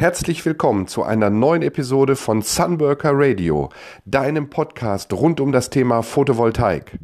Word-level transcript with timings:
Herzlich 0.00 0.46
willkommen 0.46 0.86
zu 0.86 1.02
einer 1.02 1.28
neuen 1.28 1.60
Episode 1.60 2.16
von 2.16 2.40
Sunworker 2.40 3.10
Radio, 3.12 3.68
deinem 4.06 4.48
Podcast 4.48 5.12
rund 5.12 5.40
um 5.40 5.52
das 5.52 5.68
Thema 5.68 6.02
Photovoltaik. 6.02 6.98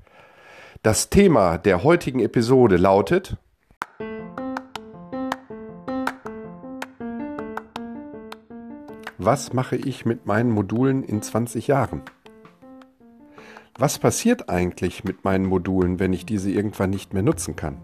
Das 0.82 1.10
Thema 1.10 1.58
der 1.58 1.84
heutigen 1.84 2.20
Episode 2.20 2.78
lautet 2.78 3.36
Was 9.18 9.52
mache 9.52 9.76
ich 9.76 10.06
mit 10.06 10.24
meinen 10.24 10.50
Modulen 10.50 11.02
in 11.02 11.20
20 11.20 11.66
Jahren? 11.66 12.00
Was 13.76 13.98
passiert 13.98 14.48
eigentlich 14.48 15.04
mit 15.04 15.22
meinen 15.22 15.44
Modulen, 15.44 16.00
wenn 16.00 16.14
ich 16.14 16.24
diese 16.24 16.50
irgendwann 16.50 16.88
nicht 16.88 17.12
mehr 17.12 17.22
nutzen 17.22 17.56
kann? 17.56 17.76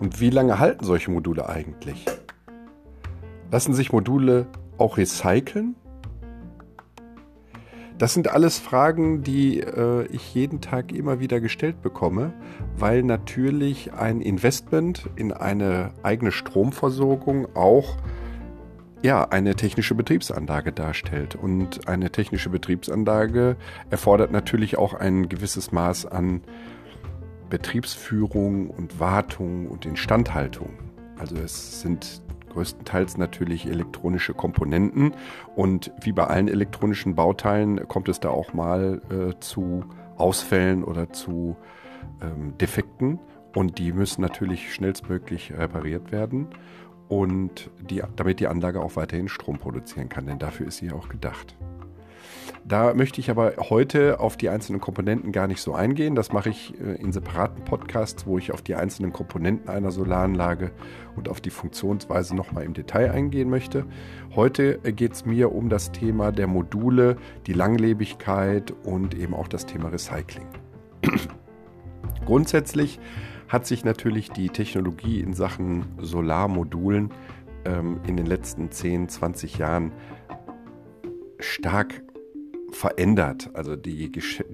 Und 0.00 0.18
wie 0.18 0.30
lange 0.30 0.58
halten 0.58 0.84
solche 0.84 1.12
Module 1.12 1.48
eigentlich? 1.48 2.04
Lassen 3.50 3.72
sich 3.72 3.92
Module 3.92 4.46
auch 4.76 4.96
recyceln? 4.98 5.74
Das 7.96 8.14
sind 8.14 8.28
alles 8.30 8.58
Fragen, 8.58 9.22
die 9.22 9.58
äh, 9.60 10.06
ich 10.06 10.32
jeden 10.32 10.60
Tag 10.60 10.92
immer 10.92 11.18
wieder 11.18 11.40
gestellt 11.40 11.82
bekomme, 11.82 12.32
weil 12.76 13.02
natürlich 13.02 13.92
ein 13.92 14.20
Investment 14.20 15.08
in 15.16 15.32
eine 15.32 15.92
eigene 16.04 16.30
Stromversorgung 16.30 17.56
auch 17.56 17.96
ja, 19.02 19.24
eine 19.24 19.54
technische 19.56 19.94
Betriebsanlage 19.94 20.72
darstellt. 20.72 21.34
Und 21.34 21.88
eine 21.88 22.10
technische 22.10 22.50
Betriebsanlage 22.50 23.56
erfordert 23.90 24.30
natürlich 24.30 24.78
auch 24.78 24.94
ein 24.94 25.28
gewisses 25.28 25.72
Maß 25.72 26.06
an 26.06 26.42
Betriebsführung 27.50 28.70
und 28.70 29.00
Wartung 29.00 29.66
und 29.66 29.86
Instandhaltung. 29.86 30.70
Also 31.18 31.36
es 31.36 31.80
sind 31.80 32.22
größtenteils 32.58 33.18
natürlich 33.18 33.66
elektronische 33.66 34.34
Komponenten 34.34 35.12
und 35.54 35.92
wie 36.02 36.10
bei 36.10 36.24
allen 36.24 36.48
elektronischen 36.48 37.14
Bauteilen 37.14 37.86
kommt 37.86 38.08
es 38.08 38.18
da 38.18 38.30
auch 38.30 38.52
mal 38.52 39.00
äh, 39.10 39.38
zu 39.38 39.84
Ausfällen 40.16 40.82
oder 40.82 41.12
zu 41.12 41.56
ähm, 42.20 42.58
Defekten 42.58 43.20
und 43.54 43.78
die 43.78 43.92
müssen 43.92 44.22
natürlich 44.22 44.74
schnellstmöglich 44.74 45.56
repariert 45.56 46.10
werden 46.10 46.48
und 47.06 47.70
die, 47.80 48.02
damit 48.16 48.40
die 48.40 48.48
Anlage 48.48 48.82
auch 48.82 48.96
weiterhin 48.96 49.28
Strom 49.28 49.58
produzieren 49.58 50.08
kann, 50.08 50.26
denn 50.26 50.40
dafür 50.40 50.66
ist 50.66 50.78
sie 50.78 50.90
auch 50.90 51.08
gedacht. 51.08 51.56
Da 52.68 52.92
möchte 52.92 53.18
ich 53.18 53.30
aber 53.30 53.54
heute 53.70 54.20
auf 54.20 54.36
die 54.36 54.50
einzelnen 54.50 54.78
Komponenten 54.78 55.32
gar 55.32 55.46
nicht 55.46 55.62
so 55.62 55.72
eingehen. 55.72 56.14
Das 56.14 56.32
mache 56.34 56.50
ich 56.50 56.78
äh, 56.78 57.00
in 57.00 57.12
separaten 57.12 57.64
Podcasts, 57.64 58.26
wo 58.26 58.36
ich 58.36 58.52
auf 58.52 58.60
die 58.60 58.74
einzelnen 58.74 59.10
Komponenten 59.10 59.70
einer 59.70 59.90
Solaranlage 59.90 60.72
und 61.16 61.30
auf 61.30 61.40
die 61.40 61.48
Funktionsweise 61.48 62.36
nochmal 62.36 62.64
im 62.64 62.74
Detail 62.74 63.10
eingehen 63.10 63.48
möchte. 63.48 63.86
Heute 64.36 64.80
äh, 64.82 64.92
geht 64.92 65.14
es 65.14 65.24
mir 65.24 65.50
um 65.54 65.70
das 65.70 65.92
Thema 65.92 66.30
der 66.30 66.46
Module, 66.46 67.16
die 67.46 67.54
Langlebigkeit 67.54 68.74
und 68.84 69.14
eben 69.14 69.32
auch 69.32 69.48
das 69.48 69.64
Thema 69.64 69.88
Recycling. 69.88 70.46
Grundsätzlich 72.26 73.00
hat 73.48 73.66
sich 73.66 73.82
natürlich 73.82 74.30
die 74.30 74.50
Technologie 74.50 75.20
in 75.20 75.32
Sachen 75.32 75.86
Solarmodulen 76.02 77.12
ähm, 77.64 77.98
in 78.06 78.18
den 78.18 78.26
letzten 78.26 78.70
10, 78.70 79.08
20 79.08 79.56
Jahren 79.56 79.90
stark 81.40 82.02
verändert. 82.70 83.50
Also 83.54 83.76
die, 83.76 84.10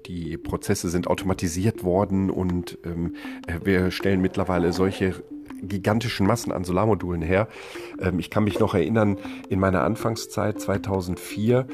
die 0.07 0.37
Prozesse 0.37 0.89
sind 0.89 1.09
automatisiert 1.09 1.85
worden 1.85 2.31
und 2.31 2.79
ähm, 2.85 3.15
wir 3.63 3.91
stellen 3.91 4.21
mittlerweile 4.21 4.73
solche 4.73 5.15
gigantischen 5.63 6.27
Massen 6.27 6.53
an 6.53 6.65
Solarmodulen 6.65 7.23
her. 7.23 7.49
Ähm, 8.01 8.19
ich 8.19 8.31
kann 8.31 8.45
mich 8.45 8.59
noch 8.61 8.75
erinnern, 8.75 9.19
in 9.49 9.59
meiner 9.61 9.83
Anfangszeit 9.83 10.61
2004, 10.61 11.67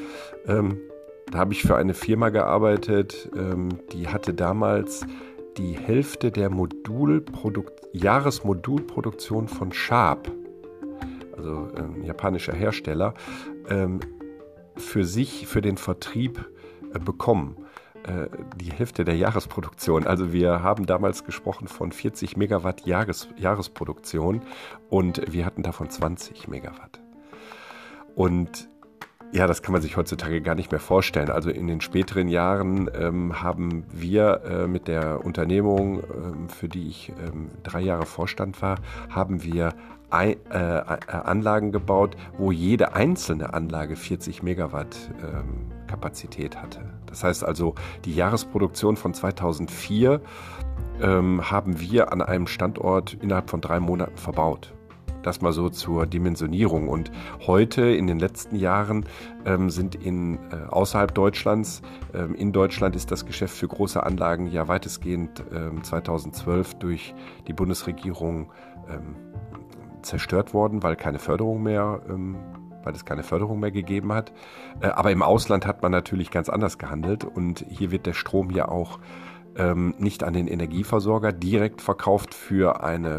ähm, 0.47 0.79
da 1.31 1.39
habe 1.39 1.53
ich 1.53 1.61
für 1.61 1.77
eine 1.77 1.93
Firma 1.93 2.29
gearbeitet, 2.29 3.29
ähm, 3.35 3.69
die 3.93 4.09
hatte 4.09 4.33
damals 4.33 5.05
die 5.57 5.73
Hälfte 5.73 6.31
der 6.31 6.49
Modulprodukt 6.49 7.71
Jahresmodulproduktion 7.93 9.47
von 9.47 9.71
Sharp, 9.73 10.31
also 11.35 11.69
ein 11.75 12.03
japanischer 12.03 12.53
Hersteller, 12.53 13.13
ähm, 13.69 13.99
für 14.81 15.05
sich, 15.05 15.47
für 15.47 15.61
den 15.61 15.77
Vertrieb 15.77 16.45
äh, 16.93 16.99
bekommen. 16.99 17.55
Äh, 18.03 18.27
die 18.57 18.71
Hälfte 18.71 19.03
der 19.03 19.15
Jahresproduktion. 19.15 20.07
Also 20.07 20.33
wir 20.33 20.63
haben 20.63 20.85
damals 20.87 21.23
gesprochen 21.23 21.67
von 21.67 21.91
40 21.91 22.35
Megawatt 22.35 22.85
Jahres, 22.85 23.29
Jahresproduktion 23.37 24.41
und 24.89 25.21
wir 25.31 25.45
hatten 25.45 25.61
davon 25.61 25.89
20 25.89 26.47
Megawatt. 26.47 26.99
Und 28.15 28.70
ja, 29.33 29.47
das 29.47 29.61
kann 29.61 29.71
man 29.71 29.81
sich 29.81 29.95
heutzutage 29.97 30.41
gar 30.41 30.55
nicht 30.55 30.71
mehr 30.71 30.79
vorstellen. 30.79 31.29
Also 31.29 31.49
in 31.49 31.67
den 31.67 31.81
späteren 31.81 32.27
Jahren 32.27 32.89
ähm, 32.93 33.41
haben 33.41 33.85
wir 33.91 34.41
äh, 34.43 34.67
mit 34.67 34.87
der 34.87 35.23
Unternehmung, 35.23 36.03
ähm, 36.03 36.49
für 36.49 36.67
die 36.67 36.87
ich 36.87 37.13
ähm, 37.25 37.49
drei 37.63 37.81
Jahre 37.81 38.05
Vorstand 38.05 38.61
war, 38.61 38.77
haben 39.09 39.43
wir 39.43 39.73
ein, 40.09 40.35
äh, 40.49 40.81
Anlagen 41.07 41.71
gebaut, 41.71 42.17
wo 42.37 42.51
jede 42.51 42.93
einzelne 42.93 43.53
Anlage 43.53 43.95
40 43.95 44.43
Megawatt 44.43 44.97
ähm, 45.23 45.71
Kapazität 45.87 46.61
hatte. 46.61 46.81
Das 47.05 47.23
heißt 47.23 47.45
also, 47.45 47.75
die 48.03 48.13
Jahresproduktion 48.13 48.97
von 48.97 49.13
2004 49.13 50.21
ähm, 51.01 51.49
haben 51.49 51.79
wir 51.79 52.11
an 52.11 52.21
einem 52.21 52.47
Standort 52.47 53.13
innerhalb 53.13 53.49
von 53.49 53.61
drei 53.61 53.79
Monaten 53.79 54.17
verbaut. 54.17 54.73
Das 55.23 55.41
mal 55.41 55.53
so 55.53 55.69
zur 55.69 56.05
Dimensionierung. 56.05 56.87
Und 56.87 57.11
heute, 57.45 57.83
in 57.83 58.07
den 58.07 58.19
letzten 58.19 58.55
Jahren, 58.55 59.05
ähm, 59.45 59.69
sind 59.69 59.95
in, 59.95 60.39
äh, 60.51 60.67
außerhalb 60.69 61.13
Deutschlands, 61.13 61.81
ähm, 62.13 62.35
in 62.35 62.51
Deutschland 62.51 62.95
ist 62.95 63.11
das 63.11 63.25
Geschäft 63.25 63.55
für 63.55 63.67
große 63.67 64.01
Anlagen 64.01 64.47
ja 64.47 64.67
weitestgehend 64.67 65.43
ähm, 65.53 65.83
2012 65.83 66.75
durch 66.75 67.13
die 67.47 67.53
Bundesregierung 67.53 68.51
ähm, 68.89 69.15
zerstört 70.01 70.53
worden, 70.53 70.83
weil 70.83 70.95
keine 70.95 71.19
Förderung 71.19 71.63
mehr 71.63 72.01
ähm, 72.09 72.37
weil 72.83 72.93
es 72.93 73.05
keine 73.05 73.23
Förderung 73.23 73.59
mehr 73.59 73.71
gegeben 73.71 74.13
hat. 74.13 74.31
Äh, 74.81 74.87
aber 74.87 75.11
im 75.11 75.21
Ausland 75.21 75.65
hat 75.65 75.81
man 75.81 75.91
natürlich 75.91 76.31
ganz 76.31 76.49
anders 76.49 76.77
gehandelt 76.77 77.23
und 77.23 77.65
hier 77.69 77.91
wird 77.91 78.05
der 78.05 78.13
Strom 78.13 78.49
ja 78.49 78.67
auch 78.67 78.99
ähm, 79.57 79.93
nicht 79.97 80.23
an 80.23 80.33
den 80.33 80.47
Energieversorger 80.47 81.31
direkt 81.31 81.81
verkauft 81.81 82.33
für, 82.33 82.83
eine, 82.83 83.09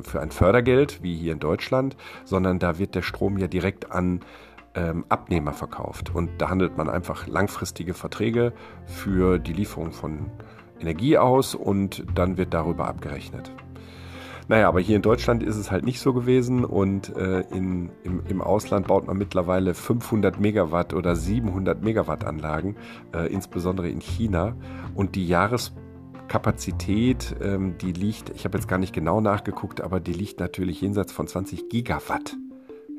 äh, 0.00 0.02
für 0.02 0.20
ein 0.20 0.30
Fördergeld, 0.30 1.02
wie 1.02 1.16
hier 1.16 1.32
in 1.32 1.40
Deutschland, 1.40 1.96
sondern 2.24 2.58
da 2.58 2.78
wird 2.78 2.94
der 2.94 3.02
Strom 3.02 3.38
ja 3.38 3.46
direkt 3.46 3.90
an 3.90 4.20
ähm, 4.74 5.04
Abnehmer 5.08 5.52
verkauft. 5.52 6.14
Und 6.14 6.30
da 6.38 6.48
handelt 6.48 6.76
man 6.76 6.88
einfach 6.88 7.26
langfristige 7.26 7.94
Verträge 7.94 8.52
für 8.86 9.38
die 9.38 9.52
Lieferung 9.52 9.92
von 9.92 10.30
Energie 10.80 11.18
aus 11.18 11.54
und 11.54 12.04
dann 12.14 12.36
wird 12.36 12.54
darüber 12.54 12.88
abgerechnet. 12.88 13.52
Naja, 14.48 14.68
aber 14.68 14.80
hier 14.80 14.96
in 14.96 15.02
Deutschland 15.02 15.42
ist 15.42 15.56
es 15.56 15.70
halt 15.70 15.84
nicht 15.84 16.00
so 16.00 16.12
gewesen 16.12 16.64
und 16.64 17.14
äh, 17.16 17.40
in, 17.52 17.90
im, 18.02 18.22
im, 18.26 18.42
Ausland 18.42 18.88
baut 18.88 19.06
man 19.06 19.16
mittlerweile 19.16 19.74
500 19.74 20.40
Megawatt 20.40 20.94
oder 20.94 21.14
700 21.14 21.82
Megawatt 21.82 22.24
Anlagen, 22.24 22.76
äh, 23.14 23.32
insbesondere 23.32 23.88
in 23.88 24.00
China. 24.00 24.56
Und 24.94 25.14
die 25.14 25.26
Jahreskapazität, 25.26 27.36
ähm, 27.40 27.78
die 27.78 27.92
liegt, 27.92 28.30
ich 28.30 28.44
habe 28.44 28.58
jetzt 28.58 28.66
gar 28.66 28.78
nicht 28.78 28.92
genau 28.92 29.20
nachgeguckt, 29.20 29.80
aber 29.80 30.00
die 30.00 30.12
liegt 30.12 30.40
natürlich 30.40 30.80
jenseits 30.80 31.12
von 31.12 31.28
20 31.28 31.68
Gigawatt. 31.68 32.36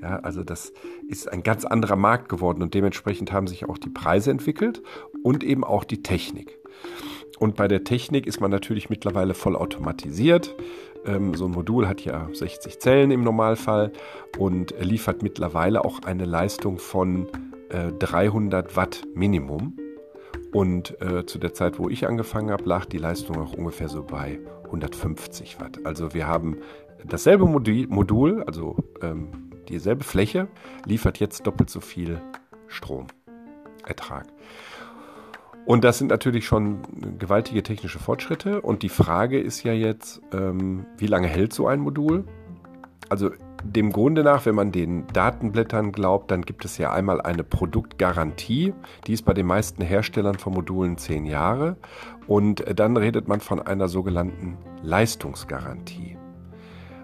Ja, 0.02 0.20
also 0.20 0.44
das 0.44 0.74
ist 1.08 1.32
ein 1.32 1.44
ganz 1.44 1.64
anderer 1.64 1.96
Markt 1.96 2.28
geworden 2.28 2.62
und 2.62 2.74
dementsprechend 2.74 3.32
haben 3.32 3.48
sich 3.48 3.70
auch 3.70 3.78
die 3.78 3.90
Preise 3.90 4.32
entwickelt 4.32 4.84
und 5.24 5.46
eben 5.46 5.64
auch 5.64 5.86
die 5.86 6.04
Technik. 6.04 6.60
Und 7.40 7.56
bei 7.56 7.68
der 7.68 7.84
Technik 7.84 8.28
ist 8.28 8.42
man 8.42 8.52
natürlich 8.52 8.90
mittlerweile 8.90 9.34
voll 9.34 9.56
automatisiert. 9.56 10.56
Ähm, 11.06 11.34
so 11.34 11.46
ein 11.46 11.52
Modul 11.52 11.88
hat 11.88 12.02
ja 12.02 12.28
60 12.32 12.80
Zellen 12.80 13.12
im 13.12 13.24
Normalfall 13.24 13.92
und 14.38 14.74
liefert 14.80 15.24
mittlerweile 15.24 15.84
auch 15.86 16.02
eine 16.04 16.26
Leistung 16.26 16.78
von 16.78 17.28
äh, 17.70 17.92
300 17.92 18.76
Watt 18.76 19.04
Minimum. 19.14 19.78
Und 20.54 21.02
äh, 21.02 21.26
zu 21.26 21.40
der 21.40 21.54
Zeit, 21.54 21.80
wo 21.80 21.90
ich 21.90 22.08
angefangen 22.08 22.52
habe, 22.52 22.64
lag 22.66 22.86
die 22.86 23.00
Leistung 23.00 23.38
auch 23.38 23.54
ungefähr 23.54 23.90
so 23.90 24.04
bei 24.04 24.40
150 24.66 25.60
Watt. 25.60 25.80
Also 25.84 26.14
wir 26.14 26.28
haben 26.28 26.58
dasselbe 27.04 27.46
Modul, 27.46 28.44
also 28.44 28.78
ähm, 29.02 29.30
dieselbe 29.68 30.04
Fläche, 30.04 30.48
liefert 30.86 31.20
jetzt 31.20 31.48
doppelt 31.48 31.70
so 31.70 31.80
viel 31.80 32.22
Stromertrag. 32.68 34.28
Und 35.66 35.84
das 35.86 35.98
sind 35.98 36.10
natürlich 36.10 36.46
schon 36.46 36.82
gewaltige 37.20 37.64
technische 37.64 38.00
Fortschritte. 38.00 38.62
Und 38.62 38.84
die 38.84 38.90
Frage 38.90 39.40
ist 39.40 39.64
ja 39.64 39.72
jetzt, 39.72 40.22
ähm, 40.34 40.86
wie 40.98 41.08
lange 41.08 41.28
hält 41.28 41.54
so 41.54 41.68
ein 41.68 41.80
Modul? 41.80 42.26
Also 43.08 43.32
dem 43.64 43.94
Grunde 43.94 44.24
nach, 44.24 44.46
wenn 44.46 44.56
man 44.56 44.74
den 44.74 45.08
Datenblättern 45.08 45.94
glaubt, 45.94 46.32
dann 46.32 46.42
gibt 46.42 46.66
es 46.66 46.78
ja 46.78 46.92
einmal 46.92 47.22
eine 47.22 47.46
Produktgarantie. 47.46 48.74
Die 49.08 49.14
ist 49.14 49.24
bei 49.24 49.34
den 49.34 49.46
meisten 49.46 49.82
Herstellern 49.82 50.38
von 50.38 50.54
Modulen 50.54 50.98
zehn 50.98 51.26
Jahre. 51.26 51.78
Und 52.28 52.66
dann 52.78 52.98
redet 52.98 53.30
man 53.30 53.40
von 53.40 53.62
einer 53.62 53.88
sogenannten 53.88 54.58
Leistungsgarantie. 54.82 56.18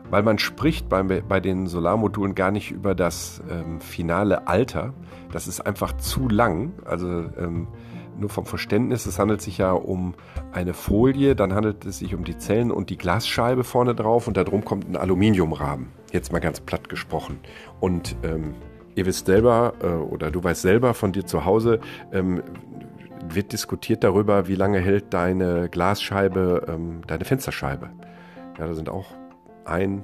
weil 0.09 0.23
man 0.23 0.39
spricht 0.39 0.89
bei, 0.89 1.03
bei 1.03 1.39
den 1.39 1.67
Solarmodulen 1.67 2.35
gar 2.35 2.51
nicht 2.51 2.71
über 2.71 2.95
das 2.95 3.41
ähm, 3.49 3.79
finale 3.79 4.47
Alter. 4.47 4.93
Das 5.31 5.47
ist 5.47 5.61
einfach 5.61 5.97
zu 5.97 6.27
lang. 6.27 6.73
Also 6.85 7.07
ähm, 7.37 7.67
nur 8.19 8.29
vom 8.29 8.45
Verständnis, 8.45 9.05
es 9.05 9.19
handelt 9.19 9.41
sich 9.41 9.57
ja 9.57 9.71
um 9.71 10.15
eine 10.51 10.73
Folie, 10.73 11.35
dann 11.35 11.53
handelt 11.53 11.85
es 11.85 11.99
sich 11.99 12.15
um 12.15 12.23
die 12.23 12.37
Zellen 12.37 12.71
und 12.71 12.89
die 12.89 12.97
Glasscheibe 12.97 13.63
vorne 13.63 13.95
drauf 13.95 14.27
und 14.27 14.37
darum 14.37 14.63
kommt 14.65 14.89
ein 14.89 14.95
Aluminiumrahmen. 14.95 15.87
Jetzt 16.11 16.31
mal 16.31 16.39
ganz 16.39 16.59
platt 16.59 16.89
gesprochen. 16.89 17.39
Und 17.79 18.15
ähm, 18.23 18.55
ihr 18.95 19.05
wisst 19.05 19.25
selber 19.25 19.73
äh, 19.81 19.87
oder 19.87 20.31
du 20.31 20.43
weißt 20.43 20.61
selber 20.61 20.93
von 20.93 21.11
dir 21.11 21.25
zu 21.25 21.45
Hause, 21.45 21.79
ähm, 22.11 22.43
wird 23.27 23.51
diskutiert 23.51 24.03
darüber, 24.03 24.47
wie 24.47 24.55
lange 24.55 24.79
hält 24.79 25.13
deine 25.13 25.69
Glasscheibe, 25.69 26.65
ähm, 26.67 27.01
deine 27.07 27.25
Fensterscheibe. 27.25 27.89
Ja, 28.57 28.67
da 28.67 28.73
sind 28.73 28.89
auch 28.89 29.07
ein, 29.65 30.01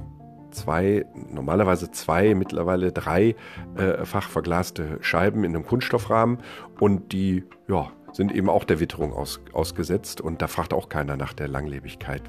zwei, 0.52 1.06
normalerweise 1.30 1.92
zwei, 1.92 2.34
mittlerweile 2.36 2.92
drei 2.92 3.36
äh, 3.76 4.06
fach 4.06 4.30
verglaste 4.30 4.98
Scheiben 5.02 5.44
in 5.44 5.56
einem 5.56 5.66
Kunststoffrahmen 5.66 6.40
und 6.80 7.12
die, 7.12 7.44
ja, 7.68 7.92
sind 8.16 8.34
eben 8.34 8.50
auch 8.50 8.64
der 8.64 8.80
Witterung 8.80 9.12
aus, 9.12 9.42
ausgesetzt 9.52 10.22
und 10.22 10.42
da 10.42 10.48
fragt 10.48 10.74
auch 10.74 10.88
keiner 10.88 11.18
nach 11.18 11.34
der 11.34 11.50
Langlebigkeit. 11.50 12.22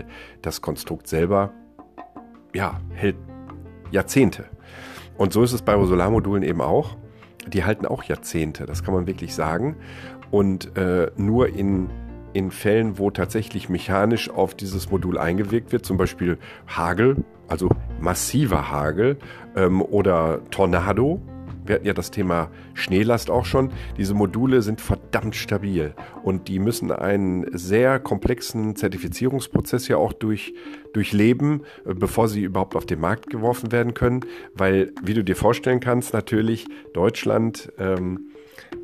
Das 0.42 0.60
Konstrukt 0.60 1.06
selber, 1.06 1.52
ja, 2.52 2.80
hält 2.92 3.14
Jahrzehnte. 3.92 4.46
Und 5.16 5.32
so 5.32 5.44
ist 5.44 5.52
es 5.52 5.62
bei 5.62 5.82
Solarmodulen 5.84 6.42
eben 6.42 6.60
auch. 6.60 6.96
Die 7.46 7.64
halten 7.64 7.86
auch 7.86 8.02
Jahrzehnte, 8.02 8.66
das 8.66 8.82
kann 8.82 8.94
man 8.94 9.06
wirklich 9.06 9.32
sagen. 9.32 9.76
Und 10.32 10.76
äh, 10.76 11.12
nur 11.16 11.50
in, 11.50 11.88
in 12.32 12.50
Fällen, 12.50 12.98
wo 12.98 13.12
tatsächlich 13.12 13.68
mechanisch 13.68 14.28
auf 14.28 14.56
dieses 14.56 14.90
Modul 14.90 15.18
eingewirkt 15.18 15.70
wird, 15.70 15.86
zum 15.86 15.98
Beispiel 15.98 16.38
Hagel, 16.66 17.24
also 17.46 17.68
massiver 18.00 18.72
Hagel 18.72 19.18
ähm, 19.54 19.80
oder 19.82 20.40
Tornado, 20.50 21.22
wir 21.66 21.76
hatten 21.76 21.86
ja 21.86 21.94
das 21.94 22.10
Thema 22.10 22.48
Schneelast 22.74 23.30
auch 23.30 23.44
schon. 23.44 23.70
Diese 23.96 24.14
Module 24.14 24.62
sind 24.62 24.80
verdammt 25.16 25.34
stabil 25.34 25.94
und 26.24 26.48
die 26.48 26.58
müssen 26.58 26.92
einen 26.92 27.46
sehr 27.56 27.98
komplexen 27.98 28.76
Zertifizierungsprozess 28.76 29.88
ja 29.88 29.96
auch 29.96 30.12
durch, 30.12 30.52
durchleben, 30.92 31.62
äh, 31.86 31.94
bevor 31.94 32.28
sie 32.28 32.42
überhaupt 32.42 32.76
auf 32.76 32.84
den 32.84 33.00
Markt 33.00 33.30
geworfen 33.30 33.72
werden 33.72 33.94
können. 33.94 34.20
Weil, 34.52 34.92
wie 35.02 35.14
du 35.14 35.24
dir 35.24 35.34
vorstellen 35.34 35.80
kannst, 35.80 36.12
natürlich 36.12 36.66
Deutschland, 36.92 37.72
ähm, 37.78 38.26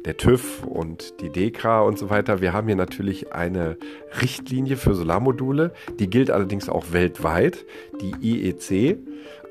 der 0.07 0.17
TÜV 0.17 0.65
und 0.65 1.21
die 1.21 1.29
DEKRA 1.29 1.83
und 1.83 1.99
so 1.99 2.09
weiter. 2.09 2.41
Wir 2.41 2.55
haben 2.55 2.67
hier 2.67 2.77
natürlich 2.77 3.35
eine 3.35 3.77
Richtlinie 4.23 4.79
für 4.79 4.95
Solarmodule, 4.95 5.75
die 5.99 6.09
gilt 6.09 6.31
allerdings 6.31 6.71
auch 6.71 6.93
weltweit, 6.93 7.67
die 8.01 8.15
IEC. 8.23 8.99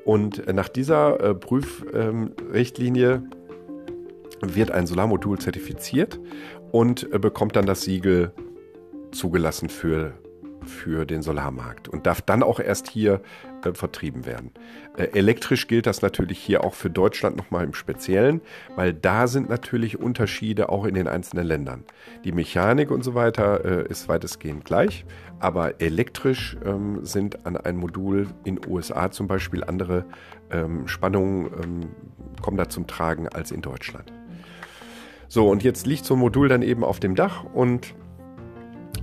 Und 0.04 0.52
nach 0.52 0.68
dieser 0.68 1.20
äh, 1.20 1.34
Prüfrichtlinie 1.34 3.22
ähm, 3.22 3.41
wird 4.42 4.70
ein 4.70 4.86
Solarmodul 4.86 5.38
zertifiziert 5.38 6.20
und 6.70 7.12
äh, 7.12 7.18
bekommt 7.18 7.56
dann 7.56 7.66
das 7.66 7.82
Siegel 7.82 8.32
zugelassen 9.12 9.68
für 9.68 10.14
für 10.66 11.06
den 11.06 11.22
Solarmarkt 11.22 11.88
und 11.88 12.06
darf 12.06 12.20
dann 12.22 12.42
auch 12.42 12.60
erst 12.60 12.88
hier 12.88 13.20
äh, 13.64 13.72
vertrieben 13.72 14.26
werden. 14.26 14.52
Äh, 14.96 15.04
elektrisch 15.12 15.66
gilt 15.66 15.86
das 15.86 16.02
natürlich 16.02 16.38
hier 16.38 16.64
auch 16.64 16.74
für 16.74 16.90
Deutschland 16.90 17.36
nochmal 17.36 17.64
im 17.64 17.74
Speziellen, 17.74 18.40
weil 18.76 18.92
da 18.92 19.26
sind 19.26 19.48
natürlich 19.48 19.98
Unterschiede 19.98 20.68
auch 20.68 20.84
in 20.84 20.94
den 20.94 21.08
einzelnen 21.08 21.46
Ländern. 21.46 21.84
Die 22.24 22.32
Mechanik 22.32 22.90
und 22.90 23.02
so 23.02 23.14
weiter 23.14 23.64
äh, 23.64 23.88
ist 23.88 24.08
weitestgehend 24.08 24.64
gleich, 24.64 25.04
aber 25.40 25.80
elektrisch 25.80 26.56
ähm, 26.64 27.04
sind 27.04 27.46
an 27.46 27.56
ein 27.56 27.76
Modul 27.76 28.28
in 28.44 28.60
USA 28.66 29.10
zum 29.10 29.26
Beispiel 29.26 29.64
andere 29.64 30.04
ähm, 30.50 30.86
Spannungen 30.86 31.46
ähm, 31.62 31.80
kommen 32.40 32.56
da 32.56 32.68
zum 32.68 32.86
Tragen 32.86 33.28
als 33.28 33.50
in 33.50 33.62
Deutschland. 33.62 34.12
So, 35.32 35.48
und 35.48 35.62
jetzt 35.62 35.86
liegt 35.86 36.04
so 36.04 36.12
ein 36.12 36.20
Modul 36.20 36.50
dann 36.50 36.60
eben 36.60 36.84
auf 36.84 37.00
dem 37.00 37.14
Dach 37.14 37.44
und 37.54 37.94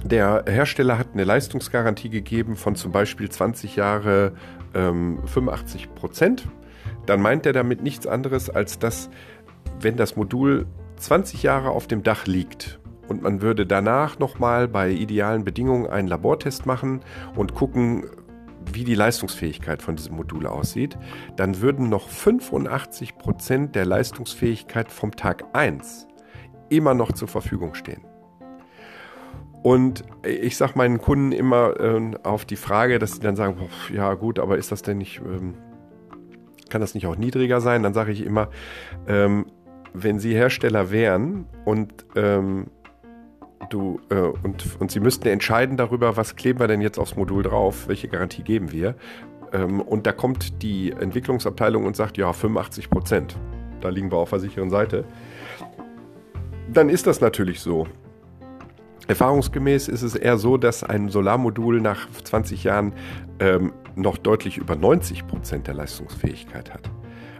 der 0.04 0.44
Hersteller 0.48 1.00
hat 1.00 1.08
eine 1.14 1.24
Leistungsgarantie 1.24 2.12
gegeben 2.12 2.56
von 2.56 2.76
zum 2.76 2.92
Beispiel 2.92 3.30
20 3.30 3.76
Jahre 3.76 4.34
ähm, 4.76 5.26
85 5.26 5.96
Prozent. 5.96 6.48
Dann 7.08 7.20
meint 7.20 7.48
er 7.48 7.54
damit 7.54 7.82
nichts 7.82 8.06
anderes, 8.06 8.52
als 8.52 8.78
dass, 8.78 9.10
wenn 9.82 9.98
das 9.98 10.18
Modul 10.18 10.68
20 10.98 11.42
Jahre 11.42 11.72
auf 11.72 11.88
dem 11.88 12.04
Dach 12.04 12.28
liegt 12.28 12.80
und 13.08 13.24
man 13.24 13.42
würde 13.42 13.66
danach 13.66 14.20
nochmal 14.20 14.68
bei 14.68 14.92
idealen 14.92 15.44
Bedingungen 15.44 15.88
einen 15.88 16.08
Labortest 16.08 16.68
machen 16.68 17.00
und 17.36 17.56
gucken, 17.56 18.04
wie 18.72 18.84
die 18.84 18.94
Leistungsfähigkeit 18.94 19.82
von 19.82 19.96
diesem 19.96 20.16
Modul 20.16 20.46
aussieht, 20.46 20.96
dann 21.38 21.60
würden 21.60 21.90
noch 21.90 22.08
85 22.08 23.18
Prozent 23.18 23.74
der 23.74 23.88
Leistungsfähigkeit 23.88 24.92
vom 24.92 25.16
Tag 25.16 25.44
1 25.54 26.06
immer 26.70 26.94
noch 26.94 27.12
zur 27.12 27.28
Verfügung 27.28 27.74
stehen. 27.74 28.04
Und 29.62 30.04
ich 30.24 30.56
sage 30.56 30.74
meinen 30.76 31.00
Kunden 31.00 31.32
immer 31.32 31.80
äh, 31.80 32.12
auf 32.24 32.46
die 32.46 32.56
Frage, 32.56 32.98
dass 32.98 33.14
sie 33.14 33.20
dann 33.20 33.36
sagen, 33.36 33.58
boah, 33.58 33.94
ja 33.94 34.14
gut, 34.14 34.40
aber 34.40 34.58
ist 34.58 34.72
das 34.72 34.82
denn 34.84 35.00
nicht, 35.00 35.20
ähm, 35.20 35.56
kann 36.70 36.80
das 36.80 36.94
nicht 36.94 37.08
auch 37.08 37.18
niedriger 37.18 37.60
sein? 37.60 37.84
Dann 37.84 37.94
sage 37.94 38.12
ich 38.12 38.26
immer, 38.26 38.50
ähm, 39.08 39.48
wenn 39.94 40.20
Sie 40.20 40.34
Hersteller 40.34 40.92
wären 40.92 41.46
und 41.66 42.06
ähm, 42.16 42.68
du 43.70 44.00
äh, 44.10 44.16
und, 44.16 44.80
und 44.80 44.92
Sie 44.92 45.00
müssten 45.00 45.28
entscheiden 45.28 45.78
darüber, 45.78 46.16
was 46.16 46.36
kleben 46.36 46.60
wir 46.60 46.68
denn 46.68 46.80
jetzt 46.80 46.98
aufs 46.98 47.16
Modul 47.16 47.44
drauf, 47.44 47.88
welche 47.88 48.08
Garantie 48.08 48.44
geben 48.44 48.72
wir. 48.72 48.96
Ähm, 49.52 49.82
und 49.82 50.06
da 50.08 50.12
kommt 50.12 50.62
die 50.62 50.92
Entwicklungsabteilung 50.92 51.86
und 51.86 51.96
sagt, 51.96 52.18
ja, 52.18 52.32
85 52.32 52.90
Prozent. 52.90 53.38
Da 53.82 53.90
liegen 53.90 54.12
wir 54.12 54.18
auf 54.18 54.30
der 54.30 54.40
sicheren 54.40 54.70
Seite. 54.70 55.06
Dann 56.74 56.90
ist 56.90 57.08
das 57.08 57.20
natürlich 57.20 57.62
so. 57.62 57.88
Erfahrungsgemäß 59.08 59.88
ist 59.88 60.04
es 60.04 60.14
eher 60.14 60.38
so, 60.38 60.58
dass 60.58 60.84
ein 60.84 61.10
Solarmodul 61.10 61.82
nach 61.82 62.08
20 62.12 62.64
Jahren 62.64 62.94
ähm, 63.40 63.74
noch 63.96 64.18
deutlich 64.18 64.58
über 64.58 64.76
90 64.76 65.26
Prozent 65.26 65.66
der 65.66 65.74
Leistungsfähigkeit 65.74 66.72
hat. 66.72 66.92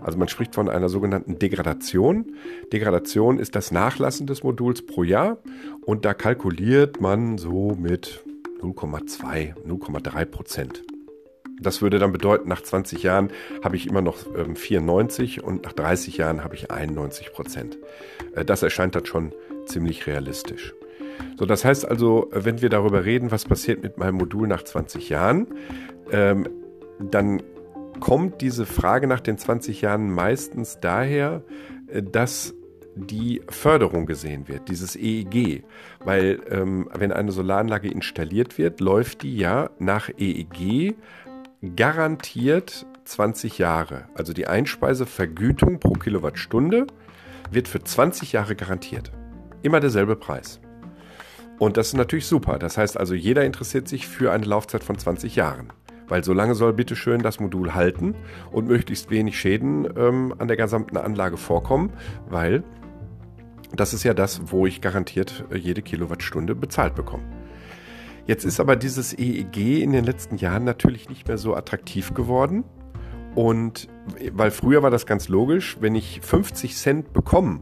Also 0.02 0.18
man 0.18 0.30
spricht 0.30 0.56
von 0.56 0.68
einer 0.68 0.90
sogenannten 0.90 1.38
Degradation. 1.38 2.26
Degradation 2.74 3.38
ist 3.38 3.56
das 3.56 3.72
Nachlassen 3.72 4.26
des 4.26 4.42
Moduls 4.42 4.84
pro 4.84 5.04
Jahr 5.04 5.38
und 5.86 6.06
da 6.06 6.16
kalkuliert 6.16 7.00
man 7.00 7.38
so 7.38 7.76
mit 7.78 8.24
0,2, 8.62 9.54
0,3 9.64 10.26
Prozent. 10.26 10.82
Das 11.60 11.82
würde 11.82 12.00
dann 12.00 12.12
bedeuten, 12.12 12.48
nach 12.50 12.62
20 12.62 13.04
Jahren 13.04 13.32
habe 13.64 13.76
ich 13.76 13.88
immer 13.88 14.02
noch 14.02 14.18
ähm, 14.36 14.56
94 14.56 15.44
und 15.44 15.64
nach 15.64 15.74
30 15.74 16.18
Jahren 16.18 16.44
habe 16.44 16.56
ich 16.56 16.72
91 16.72 17.32
Prozent. 17.34 17.78
Äh, 18.36 18.46
das 18.46 18.64
erscheint 18.64 18.96
dann 18.96 19.06
schon 19.06 19.34
ziemlich 19.66 20.08
realistisch. 20.08 20.74
So, 21.38 21.46
das 21.46 21.66
heißt 21.66 21.88
also, 21.88 22.30
wenn 22.32 22.62
wir 22.62 22.70
darüber 22.70 23.06
reden, 23.06 23.32
was 23.32 23.46
passiert 23.46 23.84
mit 23.84 23.98
meinem 23.98 24.16
Modul 24.16 24.48
nach 24.48 24.64
20 24.64 25.10
Jahren, 25.10 25.48
ähm, 26.12 26.48
dann 27.00 27.42
kommt 28.00 28.42
diese 28.42 28.66
Frage 28.66 29.08
nach 29.08 29.20
den 29.20 29.38
20 29.38 29.82
Jahren 29.82 30.12
meistens 30.12 30.80
daher, 30.80 31.44
äh, 31.88 32.02
dass 32.02 32.54
die 32.96 33.42
Förderung 33.48 34.06
gesehen 34.06 34.48
wird, 34.48 34.68
dieses 34.68 34.96
EEG. 34.96 35.64
Weil 36.04 36.40
ähm, 36.50 36.90
wenn 36.94 37.12
eine 37.12 37.32
Solaranlage 37.32 37.90
installiert 37.90 38.58
wird, 38.58 38.80
läuft 38.80 39.24
die 39.24 39.38
ja 39.38 39.70
nach 39.80 40.10
EEG 40.18 40.96
garantiert 41.76 42.86
20 43.04 43.58
Jahre. 43.58 44.06
Also 44.16 44.34
die 44.34 44.48
Einspeisevergütung 44.48 45.80
pro 45.80 45.94
Kilowattstunde 45.94 46.88
wird 47.52 47.68
für 47.68 47.84
20 47.84 48.32
Jahre 48.32 48.56
garantiert. 48.56 49.12
Immer 49.62 49.80
derselbe 49.80 50.16
Preis. 50.16 50.62
Und 51.58 51.76
das 51.76 51.88
ist 51.88 51.96
natürlich 51.96 52.28
super. 52.28 52.60
Das 52.60 52.78
heißt 52.78 52.98
also, 52.98 53.14
jeder 53.14 53.44
interessiert 53.44 53.88
sich 53.88 54.08
für 54.08 54.32
eine 54.32 54.46
Laufzeit 54.46 54.84
von 54.84 54.98
20 54.98 55.36
Jahren. 55.36 55.74
Weil 56.08 56.24
so 56.24 56.34
lange 56.34 56.56
soll 56.56 56.74
bitteschön 56.74 57.22
das 57.22 57.40
Modul 57.40 57.76
halten 57.76 58.16
und 58.52 58.68
möglichst 58.68 59.12
wenig 59.12 59.38
Schäden 59.38 59.88
ähm, 59.98 60.34
an 60.38 60.48
der 60.48 60.58
gesamten 60.58 60.98
Anlage 60.98 61.38
vorkommen, 61.38 61.92
weil 62.30 62.64
das 63.76 63.94
ist 63.94 64.04
ja 64.04 64.16
das, 64.16 64.42
wo 64.46 64.66
ich 64.66 64.82
garantiert 64.82 65.46
äh, 65.52 65.58
jede 65.58 65.82
Kilowattstunde 65.82 66.56
bezahlt 66.56 66.96
bekomme. 66.96 67.24
Jetzt 68.30 68.46
ist 68.46 68.60
aber 68.60 68.76
dieses 68.76 69.18
EEG 69.18 69.82
in 69.82 69.92
den 69.92 70.06
letzten 70.06 70.38
Jahren 70.38 70.64
natürlich 70.64 71.10
nicht 71.10 71.28
mehr 71.28 71.40
so 71.40 71.56
attraktiv 71.56 72.14
geworden. 72.14 72.64
Und 73.34 73.88
weil 74.34 74.52
früher 74.52 74.84
war 74.84 74.92
das 74.92 75.08
ganz 75.08 75.30
logisch, 75.30 75.78
wenn 75.80 75.96
ich 75.96 76.22
50 76.22 76.76
Cent 76.76 77.12
bekomme 77.12 77.62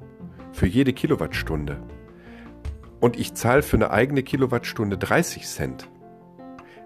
für 0.52 0.68
jede 0.68 0.92
Kilowattstunde, 0.92 1.82
und 3.00 3.18
ich 3.18 3.34
zahle 3.34 3.62
für 3.62 3.78
eine 3.78 3.92
eigene 3.92 4.24
Kilowattstunde 4.24 4.98
30 4.98 5.48
Cent, 5.48 5.90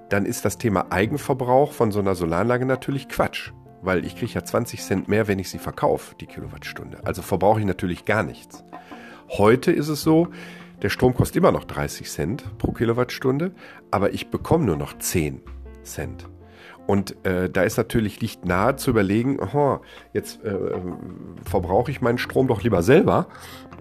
dann 0.10 0.28
ist 0.28 0.46
das 0.46 0.60
Thema 0.60 0.92
Eigenverbrauch 0.92 1.72
von 1.72 1.92
so 1.92 2.02
einer 2.02 2.14
Solaranlage 2.14 2.68
natürlich 2.68 3.10
Quatsch. 3.10 3.52
Weil 3.82 4.06
ich 4.06 4.16
kriege 4.16 4.34
ja 4.34 4.44
20 4.44 4.80
Cent 4.80 5.08
mehr, 5.08 5.28
wenn 5.28 5.40
ich 5.40 5.50
sie 5.50 5.58
verkaufe, 5.58 6.14
die 6.22 6.28
Kilowattstunde. 6.28 7.00
Also 7.04 7.24
verbrauche 7.24 7.60
ich 7.60 7.66
natürlich 7.66 8.06
gar 8.06 8.22
nichts. 8.22 8.64
Heute 9.28 9.72
ist 9.72 9.88
es 9.88 10.04
so, 10.04 10.28
der 10.82 10.90
Strom 10.90 11.14
kostet 11.14 11.38
immer 11.38 11.52
noch 11.52 11.64
30 11.64 12.10
Cent 12.10 12.58
pro 12.58 12.72
Kilowattstunde, 12.72 13.52
aber 13.92 14.14
ich 14.14 14.30
bekomme 14.30 14.66
nur 14.66 14.78
noch 14.78 14.98
10 14.98 15.42
Cent. 15.84 16.28
Und 16.88 17.26
äh, 17.26 17.50
da 17.50 17.64
ist 17.64 17.78
natürlich 17.78 18.22
liegt 18.22 18.46
nahe 18.46 18.76
zu 18.76 18.90
überlegen, 18.90 19.40
oh, 19.40 19.80
jetzt 20.14 20.44
äh, 20.44 20.58
verbrauche 21.46 21.92
ich 21.92 22.02
meinen 22.02 22.18
Strom 22.18 22.48
doch 22.48 22.64
lieber 22.64 22.82
selber, 22.82 23.28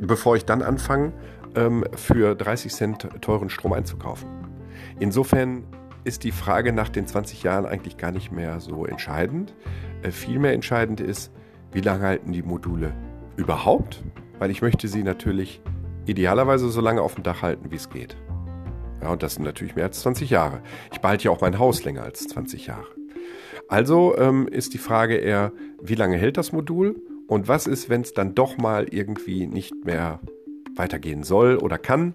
bevor 0.01 0.37
ich 0.37 0.45
dann 0.45 0.63
anfange, 0.63 1.13
ähm, 1.55 1.85
für 1.97 2.35
30 2.35 2.73
Cent 2.73 3.09
teuren 3.21 3.51
Strom 3.51 3.73
einzukaufen. 3.73 4.29
Insofern 4.99 5.65
ist 6.05 6.25
die 6.25 6.33
Frage 6.33 6.73
nach 6.73 6.89
den 6.89 7.07
20 7.07 7.43
Jahren 7.43 7.67
eigentlich 7.67 7.97
gar 7.97 8.13
nicht 8.13 8.33
mehr 8.33 8.61
so 8.61 8.87
entscheidend. 8.87 9.55
Äh, 10.03 10.11
vielmehr 10.11 10.53
entscheidend 10.53 11.01
ist, 11.01 11.33
wie 11.73 11.81
lange 11.81 12.05
halten 12.05 12.33
die 12.33 12.43
Module 12.43 12.93
überhaupt? 13.37 14.03
Weil 14.39 14.51
ich 14.51 14.63
möchte 14.63 14.89
sie 14.89 15.03
natürlich 15.03 15.63
idealerweise 16.07 16.69
so 16.71 16.81
lange 16.81 17.03
auf 17.03 17.15
dem 17.15 17.25
Dach 17.25 17.43
halten, 17.43 17.71
wie 17.71 17.77
es 17.77 17.91
geht. 17.91 18.17
Ja, 19.03 19.11
und 19.11 19.23
das 19.23 19.35
sind 19.35 19.45
natürlich 19.45 19.77
mehr 19.77 19.87
als 19.87 20.01
20 20.01 20.31
Jahre. 20.31 20.63
Ich 20.93 21.01
behalte 21.01 21.25
ja 21.25 21.31
auch 21.31 21.41
mein 21.41 21.59
Haus 21.59 21.85
länger 21.85 22.03
als 22.03 22.27
20 22.29 22.67
Jahre. 22.67 22.87
Also 23.69 24.17
ähm, 24.19 24.49
ist 24.49 24.75
die 24.75 24.79
Frage 24.79 25.17
eher, 25.17 25.53
wie 25.81 25.95
lange 25.95 26.17
hält 26.17 26.37
das 26.37 26.53
Modul 26.53 27.01
und 27.29 27.49
was 27.49 27.67
ist, 27.67 27.89
wenn 27.89 28.01
es 28.03 28.13
dann 28.13 28.35
doch 28.35 28.59
mal 28.59 28.87
irgendwie 28.91 29.47
nicht 29.47 29.85
mehr 29.85 30.21
weitergehen 30.75 31.23
soll 31.23 31.57
oder 31.57 31.79
kann? 31.79 32.15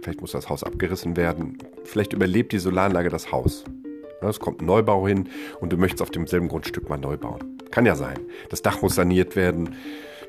Vielleicht 0.00 0.20
muss 0.20 0.32
das 0.32 0.48
Haus 0.48 0.64
abgerissen 0.64 1.16
werden. 1.16 1.58
Vielleicht 1.84 2.12
überlebt 2.12 2.52
die 2.52 2.58
Solaranlage 2.58 3.10
das 3.10 3.32
Haus. 3.32 3.64
Ja, 4.22 4.28
es 4.28 4.40
kommt 4.40 4.62
ein 4.62 4.66
Neubau 4.66 5.06
hin 5.06 5.28
und 5.60 5.72
du 5.72 5.76
möchtest 5.76 6.02
auf 6.02 6.10
demselben 6.10 6.48
Grundstück 6.48 6.88
mal 6.88 6.98
neu 6.98 7.16
bauen. 7.16 7.58
Kann 7.70 7.86
ja 7.86 7.96
sein. 7.96 8.18
Das 8.48 8.62
Dach 8.62 8.82
muss 8.82 8.94
saniert 8.94 9.36
werden. 9.36 9.74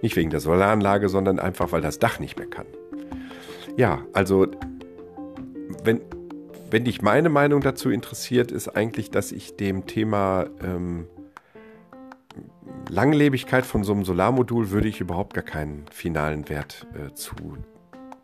Nicht 0.01 0.15
wegen 0.15 0.29
der 0.29 0.39
Solaranlage, 0.39 1.09
sondern 1.09 1.39
einfach, 1.39 1.71
weil 1.71 1.81
das 1.81 1.99
Dach 1.99 2.19
nicht 2.19 2.37
mehr 2.37 2.47
kann. 2.47 2.65
Ja, 3.77 4.01
also 4.13 4.47
wenn, 5.83 6.01
wenn 6.69 6.85
dich 6.85 7.01
meine 7.01 7.29
Meinung 7.29 7.61
dazu 7.61 7.89
interessiert, 7.89 8.51
ist 8.51 8.69
eigentlich, 8.69 9.11
dass 9.11 9.31
ich 9.31 9.55
dem 9.57 9.85
Thema 9.85 10.47
ähm, 10.63 11.07
Langlebigkeit 12.89 13.65
von 13.65 13.83
so 13.83 13.93
einem 13.93 14.03
Solarmodul 14.03 14.71
würde 14.71 14.87
ich 14.87 14.99
überhaupt 15.01 15.33
gar 15.33 15.43
keinen 15.43 15.85
finalen 15.91 16.49
Wert 16.49 16.87
äh, 16.93 17.13
zu, 17.13 17.35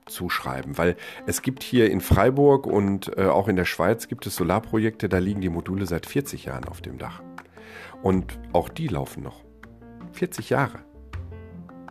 zuschreiben, 0.08 0.78
weil 0.78 0.96
es 1.26 1.42
gibt 1.42 1.64
hier 1.64 1.90
in 1.92 2.02
Freiburg 2.02 2.66
und 2.66 3.18
äh, 3.18 3.26
auch 3.26 3.48
in 3.48 3.56
der 3.56 3.66
Schweiz 3.66 4.08
gibt 4.08 4.26
es 4.26 4.36
Solarprojekte, 4.36 5.10
da 5.10 5.20
liegen 5.20 5.42
die 5.42 5.50
Module 5.50 5.86
seit 5.86 6.06
40 6.06 6.46
Jahren 6.46 6.66
auf 6.66 6.82
dem 6.82 6.98
Dach. 6.98 7.22
Und 8.02 8.40
auch 8.54 8.70
die 8.70 8.88
laufen 8.88 9.24
noch. 9.24 9.44
40 10.14 10.50
Jahre. 10.50 10.80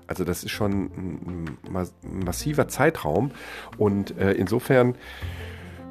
Also 0.06 0.24
das 0.24 0.44
ist 0.44 0.50
schon 0.50 0.72
ein, 0.72 1.58
massiver 2.24 2.68
Zeitraum 2.68 3.32
und 3.76 4.16
äh, 4.18 4.32
insofern 4.32 4.94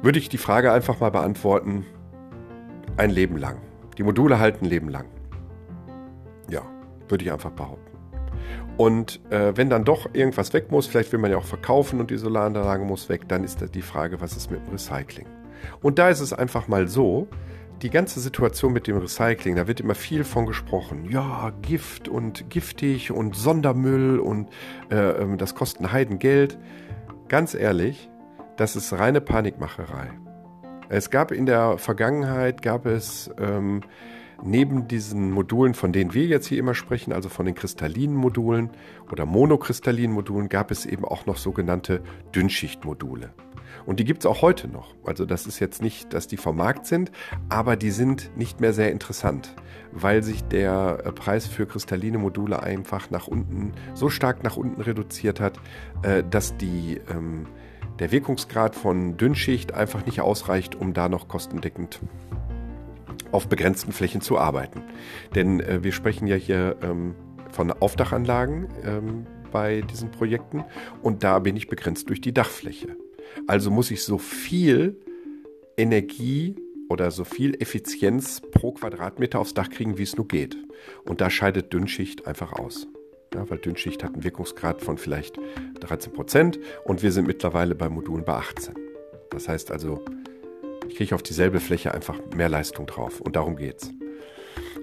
würde 0.02 0.18
ich 0.18 0.28
die 0.28 0.38
Frage 0.38 0.72
einfach 0.72 1.00
mal 1.00 1.10
beantworten, 1.10 1.84
ein 2.96 3.10
Leben 3.10 3.36
lang. 3.36 3.58
Die 3.98 4.02
Module 4.02 4.38
halten 4.38 4.64
ein 4.66 4.70
Leben 4.70 4.88
lang. 4.88 5.06
Ja, 6.48 6.62
würde 7.08 7.24
ich 7.24 7.32
einfach 7.32 7.50
behaupten. 7.50 7.96
Und 8.76 9.20
äh, 9.30 9.56
wenn 9.56 9.70
dann 9.70 9.84
doch 9.84 10.08
irgendwas 10.12 10.52
weg 10.52 10.70
muss, 10.70 10.86
vielleicht 10.86 11.12
will 11.12 11.18
man 11.18 11.30
ja 11.30 11.38
auch 11.38 11.44
verkaufen 11.44 11.98
und 11.98 12.10
die 12.10 12.18
Solaranlage 12.18 12.84
muss 12.84 13.08
weg, 13.08 13.22
dann 13.28 13.42
ist 13.42 13.64
die 13.74 13.82
Frage, 13.82 14.20
was 14.20 14.36
ist 14.36 14.50
mit 14.50 14.66
dem 14.66 14.72
Recycling? 14.72 15.26
Und 15.82 15.98
da 15.98 16.10
ist 16.10 16.20
es 16.20 16.32
einfach 16.32 16.68
mal 16.68 16.86
so, 16.86 17.28
die 17.82 17.90
ganze 17.90 18.20
Situation 18.20 18.72
mit 18.72 18.86
dem 18.86 18.96
Recycling, 18.96 19.56
da 19.56 19.66
wird 19.66 19.80
immer 19.80 19.94
viel 19.94 20.24
von 20.24 20.46
gesprochen. 20.46 21.10
Ja, 21.10 21.52
Gift 21.62 22.08
und 22.08 22.48
giftig 22.48 23.10
und 23.10 23.36
Sondermüll 23.36 24.18
und 24.18 24.48
äh, 24.90 24.96
ähm, 24.96 25.38
das 25.38 25.54
kostet 25.54 25.82
ein 25.82 25.92
Heidengeld. 25.92 26.58
Ganz 27.28 27.54
ehrlich, 27.54 28.08
das 28.56 28.76
ist 28.76 28.92
reine 28.92 29.20
Panikmacherei. 29.20 30.10
Es 30.88 31.10
gab 31.10 31.32
in 31.32 31.46
der 31.46 31.78
Vergangenheit, 31.78 32.62
gab 32.62 32.86
es 32.86 33.30
ähm, 33.38 33.82
neben 34.42 34.88
diesen 34.88 35.30
Modulen, 35.30 35.74
von 35.74 35.92
denen 35.92 36.14
wir 36.14 36.24
jetzt 36.26 36.46
hier 36.46 36.58
immer 36.58 36.74
sprechen, 36.74 37.12
also 37.12 37.28
von 37.28 37.44
den 37.44 37.54
kristallinen 37.54 38.16
Modulen 38.16 38.70
oder 39.10 39.26
monokristallinen 39.26 40.14
Modulen, 40.14 40.48
gab 40.48 40.70
es 40.70 40.86
eben 40.86 41.04
auch 41.04 41.26
noch 41.26 41.36
sogenannte 41.36 42.02
Dünnschichtmodule. 42.34 43.34
Und 43.84 44.00
die 44.00 44.04
gibt 44.04 44.22
es 44.22 44.26
auch 44.26 44.42
heute 44.42 44.68
noch. 44.68 44.94
Also 45.04 45.24
das 45.24 45.46
ist 45.46 45.60
jetzt 45.60 45.82
nicht, 45.82 46.12
dass 46.12 46.26
die 46.26 46.36
vom 46.36 46.56
Markt 46.56 46.86
sind, 46.86 47.12
aber 47.48 47.76
die 47.76 47.90
sind 47.90 48.30
nicht 48.36 48.60
mehr 48.60 48.72
sehr 48.72 48.92
interessant, 48.92 49.54
weil 49.92 50.22
sich 50.22 50.44
der 50.44 50.98
äh, 51.04 51.12
Preis 51.12 51.46
für 51.46 51.66
kristalline 51.66 52.18
Module 52.18 52.62
einfach 52.62 53.10
nach 53.10 53.26
unten, 53.26 53.72
so 53.94 54.08
stark 54.08 54.42
nach 54.42 54.56
unten 54.56 54.80
reduziert 54.80 55.40
hat, 55.40 55.58
äh, 56.02 56.22
dass 56.28 56.56
die, 56.56 57.00
ähm, 57.10 57.46
der 57.98 58.12
Wirkungsgrad 58.12 58.74
von 58.74 59.16
Dünnschicht 59.16 59.72
einfach 59.72 60.04
nicht 60.04 60.20
ausreicht, 60.20 60.74
um 60.74 60.92
da 60.92 61.08
noch 61.08 61.28
kostendeckend 61.28 62.00
auf 63.32 63.48
begrenzten 63.48 63.92
Flächen 63.92 64.20
zu 64.20 64.38
arbeiten. 64.38 64.82
Denn 65.34 65.60
äh, 65.60 65.82
wir 65.82 65.92
sprechen 65.92 66.26
ja 66.26 66.36
hier 66.36 66.76
ähm, 66.82 67.14
von 67.50 67.72
Aufdachanlagen 67.72 68.68
ähm, 68.84 69.26
bei 69.52 69.80
diesen 69.82 70.10
Projekten 70.10 70.64
und 71.02 71.24
da 71.24 71.38
bin 71.38 71.56
ich 71.56 71.68
begrenzt 71.68 72.08
durch 72.08 72.20
die 72.20 72.34
Dachfläche. 72.34 72.96
Also 73.46 73.70
muss 73.70 73.90
ich 73.90 74.02
so 74.02 74.18
viel 74.18 75.00
Energie 75.76 76.56
oder 76.88 77.10
so 77.10 77.24
viel 77.24 77.60
Effizienz 77.60 78.40
pro 78.52 78.72
Quadratmeter 78.72 79.38
aufs 79.38 79.54
Dach 79.54 79.70
kriegen, 79.70 79.98
wie 79.98 80.02
es 80.02 80.16
nur 80.16 80.28
geht. 80.28 80.56
Und 81.04 81.20
da 81.20 81.30
scheidet 81.30 81.72
Dünnschicht 81.72 82.26
einfach 82.26 82.52
aus. 82.52 82.86
Ja, 83.34 83.48
weil 83.50 83.58
Dünnschicht 83.58 84.02
hat 84.04 84.14
einen 84.14 84.24
Wirkungsgrad 84.24 84.80
von 84.80 84.98
vielleicht 84.98 85.38
13 85.80 86.12
Prozent 86.12 86.58
und 86.84 87.02
wir 87.02 87.12
sind 87.12 87.26
mittlerweile 87.26 87.74
bei 87.74 87.88
Modulen 87.88 88.24
bei 88.24 88.34
18. 88.34 88.74
Das 89.30 89.48
heißt 89.48 89.70
also, 89.72 90.04
ich 90.88 90.96
kriege 90.96 91.14
auf 91.14 91.22
dieselbe 91.22 91.60
Fläche 91.60 91.92
einfach 91.92 92.18
mehr 92.34 92.48
Leistung 92.48 92.86
drauf 92.86 93.20
und 93.20 93.36
darum 93.36 93.56
geht's. 93.56 93.92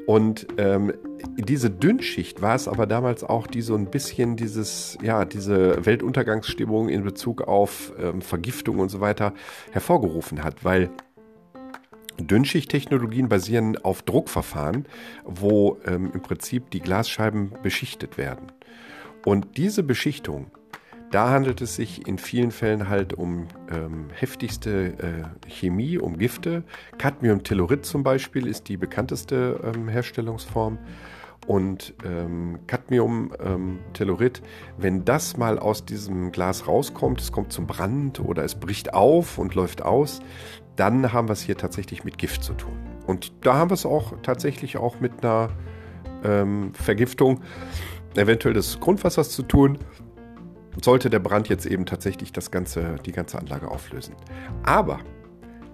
Und 0.05 0.47
ähm, 0.57 0.93
diese 1.37 1.69
Dünnschicht 1.69 2.41
war 2.41 2.55
es 2.55 2.67
aber 2.67 2.85
damals 2.85 3.23
auch, 3.23 3.47
die 3.47 3.61
so 3.61 3.75
ein 3.75 3.85
bisschen 3.85 4.35
dieses, 4.35 4.97
ja, 5.01 5.23
diese 5.23 5.85
Weltuntergangsstimmung 5.85 6.89
in 6.89 7.03
Bezug 7.03 7.41
auf 7.41 7.93
ähm, 7.97 8.21
Vergiftung 8.21 8.79
und 8.79 8.89
so 8.89 8.99
weiter 8.99 9.33
hervorgerufen 9.71 10.43
hat, 10.43 10.65
weil 10.65 10.89
Dünnschichttechnologien 12.19 13.29
basieren 13.29 13.77
auf 13.77 14.01
Druckverfahren, 14.01 14.85
wo 15.25 15.77
ähm, 15.85 16.11
im 16.13 16.21
Prinzip 16.21 16.69
die 16.71 16.79
Glasscheiben 16.79 17.53
beschichtet 17.63 18.17
werden. 18.17 18.51
Und 19.25 19.57
diese 19.57 19.83
Beschichtung 19.83 20.51
da 21.13 21.29
handelt 21.29 21.61
es 21.61 21.75
sich 21.75 22.07
in 22.07 22.17
vielen 22.17 22.49
Fällen 22.49 22.89
halt 22.89 23.13
um 23.13 23.47
ähm, 23.69 24.07
heftigste 24.11 24.97
äh, 24.97 25.47
Chemie, 25.47 25.99
um 25.99 26.17
Gifte. 26.17 26.63
Cadmiumtellurid 26.97 27.85
zum 27.85 28.01
Beispiel 28.01 28.47
ist 28.47 28.67
die 28.67 28.77
bekannteste 28.77 29.59
ähm, 29.63 29.87
Herstellungsform. 29.87 30.79
Und 31.45 31.93
ähm, 32.03 32.61
Cadmiumtellurid, 32.65 34.41
wenn 34.77 35.05
das 35.05 35.37
mal 35.37 35.59
aus 35.59 35.85
diesem 35.85 36.31
Glas 36.31 36.67
rauskommt, 36.67 37.21
es 37.21 37.31
kommt 37.31 37.53
zum 37.53 37.67
Brand 37.67 38.19
oder 38.19 38.43
es 38.43 38.55
bricht 38.55 38.95
auf 38.95 39.37
und 39.37 39.53
läuft 39.53 39.83
aus, 39.83 40.19
dann 40.77 41.13
haben 41.13 41.27
wir 41.27 41.33
es 41.33 41.41
hier 41.41 41.57
tatsächlich 41.57 42.03
mit 42.03 42.17
Gift 42.17 42.43
zu 42.43 42.53
tun. 42.53 42.79
Und 43.05 43.33
da 43.45 43.53
haben 43.53 43.69
wir 43.69 43.75
es 43.75 43.85
auch 43.85 44.13
tatsächlich 44.23 44.77
auch 44.77 44.99
mit 44.99 45.23
einer 45.23 45.49
ähm, 46.23 46.73
Vergiftung 46.73 47.41
eventuell 48.15 48.55
des 48.55 48.79
Grundwassers 48.79 49.29
zu 49.29 49.43
tun 49.43 49.77
sollte 50.81 51.09
der 51.09 51.19
Brand 51.19 51.49
jetzt 51.49 51.65
eben 51.65 51.85
tatsächlich 51.85 52.31
das 52.31 52.51
ganze, 52.51 52.95
die 53.05 53.11
ganze 53.11 53.37
Anlage 53.37 53.69
auflösen. 53.69 54.15
Aber 54.63 54.99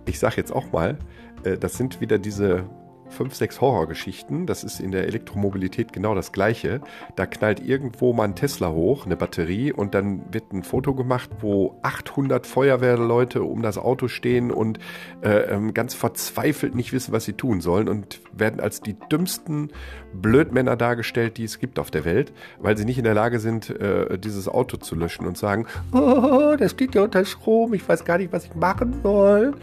ich 0.06 0.20
sage 0.20 0.36
jetzt 0.38 0.52
auch 0.52 0.72
mal, 0.72 0.98
äh, 1.44 1.58
das 1.58 1.78
sind 1.78 2.02
wieder 2.02 2.18
diese 2.18 2.66
fünf, 3.10 3.36
sechs 3.36 3.62
Horrorgeschichten. 3.62 4.46
Das 4.46 4.64
ist 4.64 4.80
in 4.80 4.92
der 4.92 5.08
Elektromobilität 5.08 5.94
genau 5.94 6.16
das 6.16 6.32
Gleiche. 6.32 6.82
Da 7.16 7.26
knallt 7.26 7.60
irgendwo 7.60 8.14
mal 8.14 8.26
ein 8.26 8.36
Tesla 8.36 8.72
hoch, 8.72 9.06
eine 9.06 9.16
Batterie, 9.16 9.74
und 9.74 9.94
dann 9.94 10.22
wird 10.32 10.54
ein 10.54 10.64
Foto 10.64 10.94
gemacht, 10.94 11.30
wo 11.42 11.78
800 11.82 12.46
Feuerwehrleute 12.48 13.44
um 13.44 13.62
das 13.62 13.78
Auto 13.78 14.08
stehen 14.08 14.52
und 14.52 14.80
äh, 15.22 15.54
ähm, 15.54 15.74
ganz 15.74 15.94
verzweifelt 15.94 16.76
nicht 16.76 16.94
wissen, 16.94 17.12
was 17.12 17.26
sie 17.26 17.34
tun 17.34 17.62
sollen 17.62 17.90
und 17.90 18.22
werden 18.32 18.60
als 18.60 18.82
die 18.82 18.96
dümmsten 19.12 19.72
Blödmänner 20.14 20.76
dargestellt, 20.76 21.38
die 21.38 21.44
es 21.44 21.60
gibt 21.60 21.80
auf 21.80 21.92
der 21.92 22.06
Welt, 22.06 22.34
weil 22.60 22.78
sie 22.78 22.86
nicht 22.86 22.98
in 22.98 23.04
der 23.04 23.14
Lage 23.14 23.40
sind, 23.40 23.70
äh, 23.70 24.18
dieses 24.18 24.48
Auto 24.48 24.78
zu 24.78 24.96
löschen 24.96 25.28
und 25.28 25.38
sagen, 25.38 25.68
oh, 25.92 26.56
das 26.58 26.72
steht 26.72 26.96
ja 26.96 27.04
unter 27.04 27.26
Strom, 27.26 27.74
ich 27.74 27.88
weiß 27.88 28.06
gar 28.06 28.18
nicht, 28.18 28.32
was 28.32 28.46
ich 28.46 28.56
machen 28.56 29.00
soll. 29.04 29.56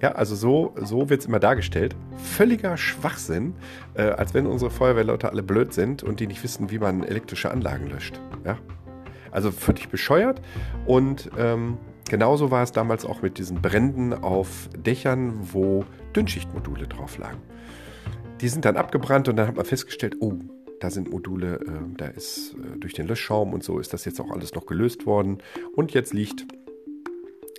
Ja, 0.00 0.12
also 0.12 0.34
so, 0.34 0.74
so 0.76 1.08
wird 1.10 1.20
es 1.20 1.26
immer 1.26 1.40
dargestellt. 1.40 1.94
Völliger 2.16 2.76
Schwachsinn, 2.80 3.54
äh, 3.94 4.02
als 4.02 4.34
wenn 4.34 4.46
unsere 4.46 4.70
Feuerwehrleute 4.70 5.30
alle 5.30 5.42
blöd 5.42 5.72
sind 5.72 6.02
und 6.02 6.20
die 6.20 6.26
nicht 6.26 6.42
wissen, 6.42 6.70
wie 6.70 6.78
man 6.78 7.04
elektrische 7.04 7.50
Anlagen 7.50 7.88
löscht. 7.88 8.20
Ja? 8.44 8.58
Also 9.30 9.50
völlig 9.50 9.88
bescheuert. 9.88 10.40
Und 10.86 11.30
ähm, 11.38 11.78
genauso 12.08 12.50
war 12.50 12.62
es 12.62 12.72
damals 12.72 13.04
auch 13.04 13.22
mit 13.22 13.38
diesen 13.38 13.62
Bränden 13.62 14.12
auf 14.12 14.68
Dächern, 14.76 15.34
wo 15.52 15.84
Dünnschichtmodule 16.16 16.88
drauf 16.88 17.18
lagen. 17.18 17.38
Die 18.40 18.48
sind 18.48 18.64
dann 18.64 18.76
abgebrannt 18.76 19.28
und 19.28 19.36
dann 19.36 19.46
hat 19.46 19.56
man 19.56 19.66
festgestellt, 19.66 20.16
oh, 20.20 20.34
da 20.80 20.90
sind 20.90 21.10
Module, 21.10 21.60
äh, 21.60 21.94
da 21.96 22.06
ist 22.06 22.54
äh, 22.54 22.78
durch 22.78 22.94
den 22.94 23.06
Löschschaum 23.06 23.52
und 23.52 23.62
so 23.62 23.78
ist 23.78 23.92
das 23.92 24.04
jetzt 24.06 24.20
auch 24.20 24.30
alles 24.30 24.54
noch 24.54 24.66
gelöst 24.66 25.06
worden. 25.06 25.38
Und 25.76 25.92
jetzt 25.92 26.14
liegt, 26.14 26.46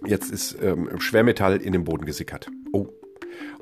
jetzt 0.05 0.31
ist 0.31 0.57
ähm, 0.61 0.99
Schwermetall 0.99 1.57
in 1.57 1.71
den 1.71 1.83
Boden 1.83 2.05
gesickert. 2.05 2.49
Oh, 2.73 2.87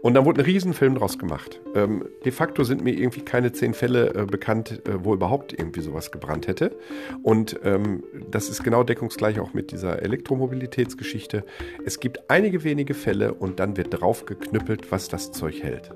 Und 0.02 0.14
dann 0.14 0.26
wurde 0.26 0.42
ein 0.42 0.46
Riesenfilm 0.46 0.96
draus 0.96 1.18
gemacht. 1.18 1.60
Ähm, 1.76 2.06
de 2.24 2.32
facto 2.32 2.64
sind 2.64 2.84
mir 2.84 2.94
irgendwie 2.94 3.22
keine 3.22 3.52
zehn 3.52 3.74
Fälle 3.74 4.14
äh, 4.14 4.26
bekannt, 4.26 4.82
äh, 4.88 5.04
wo 5.04 5.14
überhaupt 5.14 5.54
irgendwie 5.54 5.82
sowas 5.82 6.12
gebrannt 6.12 6.48
hätte. 6.48 6.78
Und 7.24 7.60
ähm, 7.64 8.04
das 8.32 8.50
ist 8.50 8.64
genau 8.64 8.84
deckungsgleich 8.84 9.40
auch 9.40 9.54
mit 9.54 9.72
dieser 9.72 10.02
Elektromobilitätsgeschichte. 10.02 11.44
Es 11.86 12.00
gibt 12.00 12.30
einige 12.30 12.64
wenige 12.64 12.94
Fälle 12.94 13.34
und 13.34 13.60
dann 13.60 13.78
wird 13.78 14.00
drauf 14.00 14.26
geknüppelt, 14.26 14.92
was 14.92 15.10
das 15.10 15.32
Zeug 15.32 15.62
hält. 15.62 15.92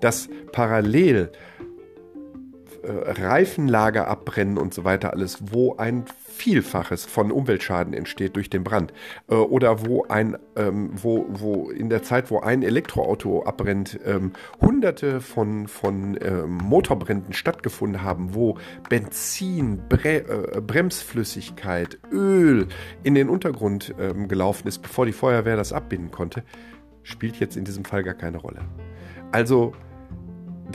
Dass 0.00 0.28
parallel 0.52 1.30
Reifenlager 2.86 4.08
abbrennen 4.08 4.58
und 4.58 4.74
so 4.74 4.84
weiter 4.84 5.12
alles, 5.12 5.38
wo 5.52 5.76
ein 5.76 6.04
Vielfaches 6.34 7.04
von 7.04 7.30
Umweltschaden 7.30 7.94
entsteht 7.94 8.34
durch 8.34 8.50
den 8.50 8.64
Brand. 8.64 8.92
Äh, 9.28 9.34
oder 9.34 9.86
wo 9.86 10.04
ein, 10.08 10.36
ähm, 10.56 10.90
wo, 10.94 11.26
wo 11.28 11.70
in 11.70 11.88
der 11.88 12.02
Zeit, 12.02 12.30
wo 12.30 12.40
ein 12.40 12.62
Elektroauto 12.62 13.44
abbrennt, 13.44 14.00
ähm, 14.04 14.32
hunderte 14.60 15.20
von, 15.20 15.68
von 15.68 16.18
ähm, 16.20 16.58
Motorbränden 16.58 17.32
stattgefunden 17.32 18.02
haben, 18.02 18.34
wo 18.34 18.58
Benzin, 18.88 19.82
Bre 19.88 20.56
äh, 20.56 20.60
Bremsflüssigkeit, 20.60 21.98
Öl 22.10 22.66
in 23.04 23.14
den 23.14 23.28
Untergrund 23.28 23.94
ähm, 24.00 24.26
gelaufen 24.26 24.66
ist, 24.66 24.82
bevor 24.82 25.06
die 25.06 25.12
Feuerwehr 25.12 25.56
das 25.56 25.72
abbinden 25.72 26.10
konnte, 26.10 26.42
spielt 27.04 27.36
jetzt 27.36 27.56
in 27.56 27.64
diesem 27.64 27.84
Fall 27.84 28.02
gar 28.02 28.14
keine 28.14 28.38
Rolle. 28.38 28.62
Also 29.30 29.72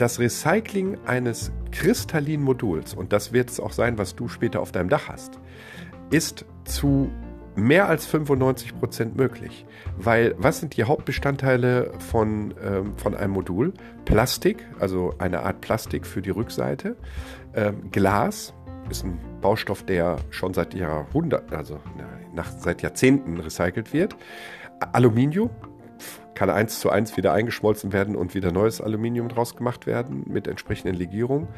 das 0.00 0.18
Recycling 0.18 0.98
eines 1.06 1.52
kristallinen 1.72 2.44
Moduls, 2.44 2.94
und 2.94 3.12
das 3.12 3.32
wird 3.32 3.50
es 3.50 3.60
auch 3.60 3.72
sein, 3.72 3.98
was 3.98 4.16
du 4.16 4.28
später 4.28 4.60
auf 4.60 4.72
deinem 4.72 4.88
Dach 4.88 5.08
hast, 5.08 5.38
ist 6.10 6.44
zu 6.64 7.10
mehr 7.56 7.88
als 7.88 8.06
95 8.06 8.78
Prozent 8.78 9.16
möglich. 9.16 9.66
Weil 9.96 10.34
was 10.38 10.60
sind 10.60 10.76
die 10.76 10.84
Hauptbestandteile 10.84 11.92
von, 11.98 12.54
ähm, 12.62 12.96
von 12.96 13.14
einem 13.14 13.32
Modul? 13.32 13.74
Plastik, 14.04 14.66
also 14.78 15.14
eine 15.18 15.42
Art 15.42 15.60
Plastik 15.60 16.06
für 16.06 16.22
die 16.22 16.30
Rückseite. 16.30 16.96
Ähm, 17.54 17.90
Glas 17.90 18.54
ist 18.88 19.04
ein 19.04 19.18
Baustoff, 19.40 19.84
der 19.84 20.16
schon 20.30 20.54
seit 20.54 20.74
Jahrhunderten, 20.74 21.54
also 21.54 21.78
nach, 22.34 22.50
seit 22.58 22.82
Jahrzehnten 22.82 23.38
recycelt 23.38 23.92
wird. 23.92 24.16
Aluminium 24.92 25.50
kann 26.34 26.50
eins 26.50 26.80
zu 26.80 26.90
eins 26.90 27.16
wieder 27.16 27.32
eingeschmolzen 27.32 27.92
werden 27.92 28.16
und 28.16 28.34
wieder 28.34 28.52
neues 28.52 28.80
Aluminium 28.80 29.28
draus 29.28 29.56
gemacht 29.56 29.86
werden 29.86 30.24
mit 30.26 30.46
entsprechenden 30.46 30.96
Legierungen. 30.96 31.48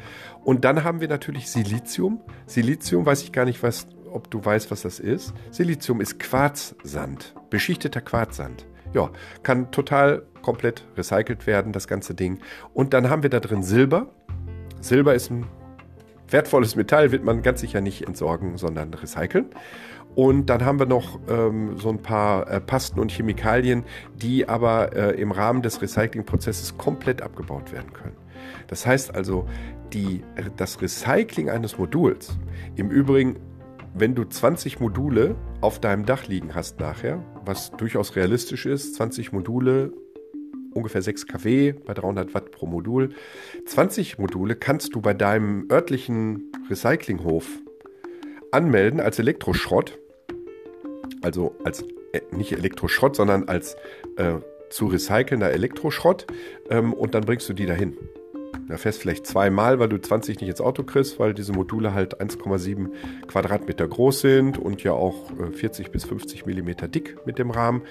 Und 0.43 0.65
dann 0.65 0.83
haben 0.83 1.01
wir 1.01 1.07
natürlich 1.07 1.49
Silizium. 1.49 2.21
Silizium 2.45 3.05
weiß 3.05 3.23
ich 3.23 3.31
gar 3.31 3.45
nicht, 3.45 3.63
was, 3.63 3.87
ob 4.11 4.29
du 4.29 4.43
weißt, 4.43 4.71
was 4.71 4.81
das 4.81 4.99
ist. 4.99 5.33
Silizium 5.51 6.01
ist 6.01 6.19
Quarzsand, 6.19 7.35
beschichteter 7.49 8.01
Quarzsand. 8.01 8.65
Ja, 8.93 9.09
kann 9.41 9.71
total 9.71 10.23
komplett 10.41 10.85
recycelt 10.97 11.47
werden, 11.47 11.71
das 11.71 11.87
ganze 11.87 12.13
Ding. 12.13 12.39
Und 12.73 12.93
dann 12.93 13.09
haben 13.09 13.23
wir 13.23 13.29
da 13.29 13.39
drin 13.39 13.63
Silber. 13.63 14.07
Silber 14.81 15.15
ist 15.15 15.31
ein 15.31 15.47
wertvolles 16.33 16.75
Metall, 16.75 17.11
wird 17.11 17.23
man 17.23 17.41
ganz 17.41 17.61
sicher 17.61 17.81
nicht 17.81 18.05
entsorgen, 18.07 18.57
sondern 18.57 18.93
recyceln. 18.93 19.45
Und 20.15 20.47
dann 20.47 20.63
haben 20.63 20.79
wir 20.79 20.85
noch 20.85 21.19
ähm, 21.27 21.77
so 21.77 21.89
ein 21.89 22.01
paar 22.01 22.49
äh, 22.49 22.59
Pasten 22.59 22.99
und 22.99 23.11
Chemikalien, 23.11 23.83
die 24.15 24.47
aber 24.47 24.95
äh, 24.95 25.19
im 25.19 25.31
Rahmen 25.31 25.61
des 25.61 25.81
Recyclingprozesses 25.81 26.77
komplett 26.77 27.21
abgebaut 27.21 27.71
werden 27.71 27.93
können. 27.93 28.15
Das 28.67 28.85
heißt 28.85 29.15
also, 29.15 29.47
die, 29.93 30.23
das 30.57 30.81
Recycling 30.81 31.49
eines 31.49 31.77
Moduls, 31.77 32.37
im 32.75 32.89
Übrigen, 32.89 33.37
wenn 33.93 34.15
du 34.15 34.25
20 34.25 34.79
Module 34.79 35.35
auf 35.61 35.79
deinem 35.79 36.05
Dach 36.05 36.27
liegen 36.27 36.55
hast 36.55 36.79
nachher, 36.79 37.23
was 37.45 37.71
durchaus 37.71 38.15
realistisch 38.15 38.65
ist, 38.65 38.95
20 38.95 39.31
Module, 39.31 39.93
ungefähr 40.73 41.01
6 41.01 41.27
kW 41.27 41.73
bei 41.73 41.93
300 41.93 42.33
Watt 42.33 42.51
pro 42.51 42.65
Modul, 42.65 43.09
20 43.65 44.17
Module 44.17 44.55
kannst 44.55 44.95
du 44.95 45.01
bei 45.01 45.13
deinem 45.13 45.67
örtlichen 45.71 46.51
Recyclinghof 46.69 47.47
anmelden 48.51 48.99
als 48.99 49.19
Elektroschrott 49.19 49.99
also 51.23 51.55
als 51.63 51.83
äh, 52.11 52.21
nicht 52.31 52.51
Elektroschrott, 52.51 53.15
sondern 53.15 53.47
als 53.47 53.75
äh, 54.17 54.35
zu 54.69 54.87
recycelnder 54.87 55.51
Elektroschrott 55.51 56.27
ähm, 56.69 56.93
und 56.93 57.15
dann 57.15 57.23
bringst 57.23 57.47
du 57.49 57.53
die 57.53 57.65
dahin. 57.65 57.97
Da 58.69 58.77
fährst 58.77 59.01
vielleicht 59.01 59.27
zweimal, 59.27 59.79
weil 59.79 59.89
du 59.89 59.99
20 59.99 60.39
nicht 60.39 60.49
ins 60.49 60.61
Auto 60.61 60.83
kriegst, 60.83 61.19
weil 61.19 61.33
diese 61.33 61.51
Module 61.51 61.93
halt 61.93 62.21
1,7 62.21 62.89
Quadratmeter 63.27 63.87
groß 63.87 64.21
sind 64.21 64.57
und 64.57 64.83
ja 64.83 64.93
auch 64.93 65.31
äh, 65.39 65.51
40 65.51 65.91
bis 65.91 66.05
50 66.05 66.45
Millimeter 66.45 66.87
dick 66.87 67.17
mit 67.25 67.39
dem 67.39 67.51
Rahmen. 67.51 67.81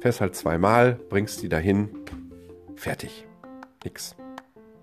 Fährst 0.00 0.20
halt 0.20 0.34
zweimal, 0.34 0.98
bringst 1.08 1.42
die 1.42 1.48
dahin, 1.48 1.88
fertig. 2.76 3.26
Nix 3.84 4.16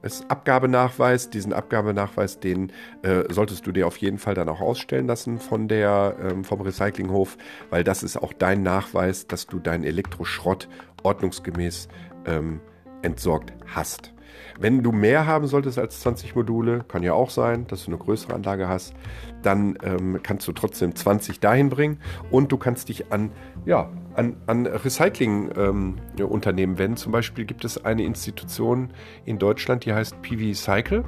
ist 0.02 0.30
Abgabenachweis. 0.30 1.30
Diesen 1.30 1.54
Abgabenachweis, 1.54 2.39
den 2.39 2.71
äh, 3.02 3.23
solltest 3.30 3.65
du 3.67 3.71
dir 3.71 3.88
auf 3.88 3.97
jeden 3.97 4.17
Fall 4.17 4.34
dann 4.34 4.49
auch 4.49 4.62
ausstellen 4.62 5.08
lassen 5.08 5.39
von 5.39 5.67
der, 5.67 6.15
ähm, 6.21 6.43
vom 6.43 6.62
Recyclinghof, 6.62 7.38
weil 7.69 7.84
das 7.84 8.04
ist 8.04 8.17
auch 8.17 8.34
dein 8.34 8.63
Nachweis, 8.63 9.28
dass 9.28 9.47
du 9.47 9.60
deinen 9.60 9.84
Elektroschrott 9.84 10.69
ordnungsgemäß 11.04 11.88
ähm, 12.25 12.62
entsorgt 13.02 13.54
hast. 13.67 14.13
Wenn 14.60 14.84
du 14.84 14.91
mehr 14.91 15.25
haben 15.25 15.47
solltest 15.47 15.80
als 15.80 16.02
20 16.02 16.36
Module, 16.36 16.84
kann 16.88 17.02
ja 17.02 17.13
auch 17.13 17.30
sein, 17.30 17.65
dass 17.67 17.86
du 17.86 17.91
eine 17.91 17.97
größere 17.97 18.34
Anlage 18.34 18.67
hast, 18.67 18.93
dann 19.41 19.78
ähm, 19.84 20.19
kannst 20.21 20.47
du 20.47 20.52
trotzdem 20.52 20.95
20 20.95 21.39
dahin 21.39 21.69
bringen 21.69 21.99
und 22.30 22.52
du 22.52 22.58
kannst 22.58 22.89
dich 22.89 23.12
an, 23.12 23.32
ja, 23.65 23.89
an, 24.15 24.36
an 24.48 24.65
Recycling-Unternehmen 24.65 26.74
ähm, 26.74 26.80
wenden. 26.80 26.98
Zum 26.98 27.12
Beispiel 27.12 27.45
gibt 27.45 27.65
es 27.65 27.84
eine 27.84 28.04
Institution 28.04 28.91
in 29.26 29.39
Deutschland, 29.39 29.86
die 29.86 29.93
heißt 29.93 30.22
PV 30.22 30.54
Cycle 30.54 31.04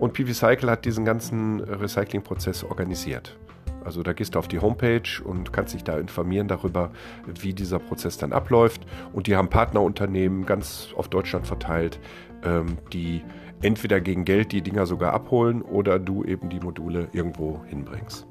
und 0.00 0.14
PV 0.14 0.32
Cycle 0.32 0.70
hat 0.70 0.86
diesen 0.86 1.04
ganzen 1.04 1.60
Recycling-Prozess 1.60 2.64
organisiert. 2.64 3.38
Also 3.84 4.02
da 4.02 4.12
gehst 4.12 4.34
du 4.34 4.38
auf 4.38 4.48
die 4.48 4.58
Homepage 4.58 5.22
und 5.24 5.52
kannst 5.52 5.74
dich 5.74 5.84
da 5.84 5.98
informieren 5.98 6.48
darüber, 6.48 6.90
wie 7.26 7.52
dieser 7.52 7.78
Prozess 7.78 8.18
dann 8.18 8.32
abläuft. 8.32 8.86
Und 9.12 9.26
die 9.26 9.36
haben 9.36 9.48
Partnerunternehmen 9.48 10.46
ganz 10.46 10.88
auf 10.96 11.08
Deutschland 11.08 11.46
verteilt, 11.46 12.00
ähm, 12.42 12.78
die 12.92 13.22
entweder 13.62 14.00
gegen 14.00 14.24
Geld 14.24 14.52
die 14.52 14.62
Dinger 14.62 14.86
sogar 14.86 15.12
abholen 15.12 15.62
oder 15.62 15.98
du 15.98 16.24
eben 16.24 16.48
die 16.48 16.60
Module 16.60 17.08
irgendwo 17.12 17.62
hinbringst. 17.66 18.26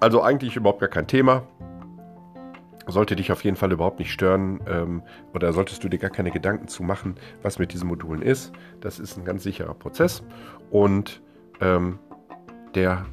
Also 0.00 0.22
eigentlich 0.22 0.56
überhaupt 0.56 0.80
gar 0.80 0.90
kein 0.90 1.06
Thema. 1.06 1.46
Sollte 2.88 3.16
dich 3.16 3.30
auf 3.30 3.44
jeden 3.44 3.56
Fall 3.56 3.70
überhaupt 3.70 3.98
nicht 3.98 4.12
stören 4.12 4.60
ähm, 4.66 5.02
oder 5.34 5.52
solltest 5.52 5.84
du 5.84 5.88
dir 5.88 5.98
gar 5.98 6.10
keine 6.10 6.30
Gedanken 6.30 6.68
zu 6.68 6.82
machen, 6.82 7.16
was 7.42 7.58
mit 7.58 7.72
diesen 7.72 7.88
Modulen 7.88 8.22
ist. 8.22 8.52
Das 8.80 8.98
ist 8.98 9.16
ein 9.18 9.24
ganz 9.24 9.42
sicherer 9.42 9.74
Prozess 9.74 10.22
und 10.70 11.20
ähm, 11.60 11.98
der 12.74 13.06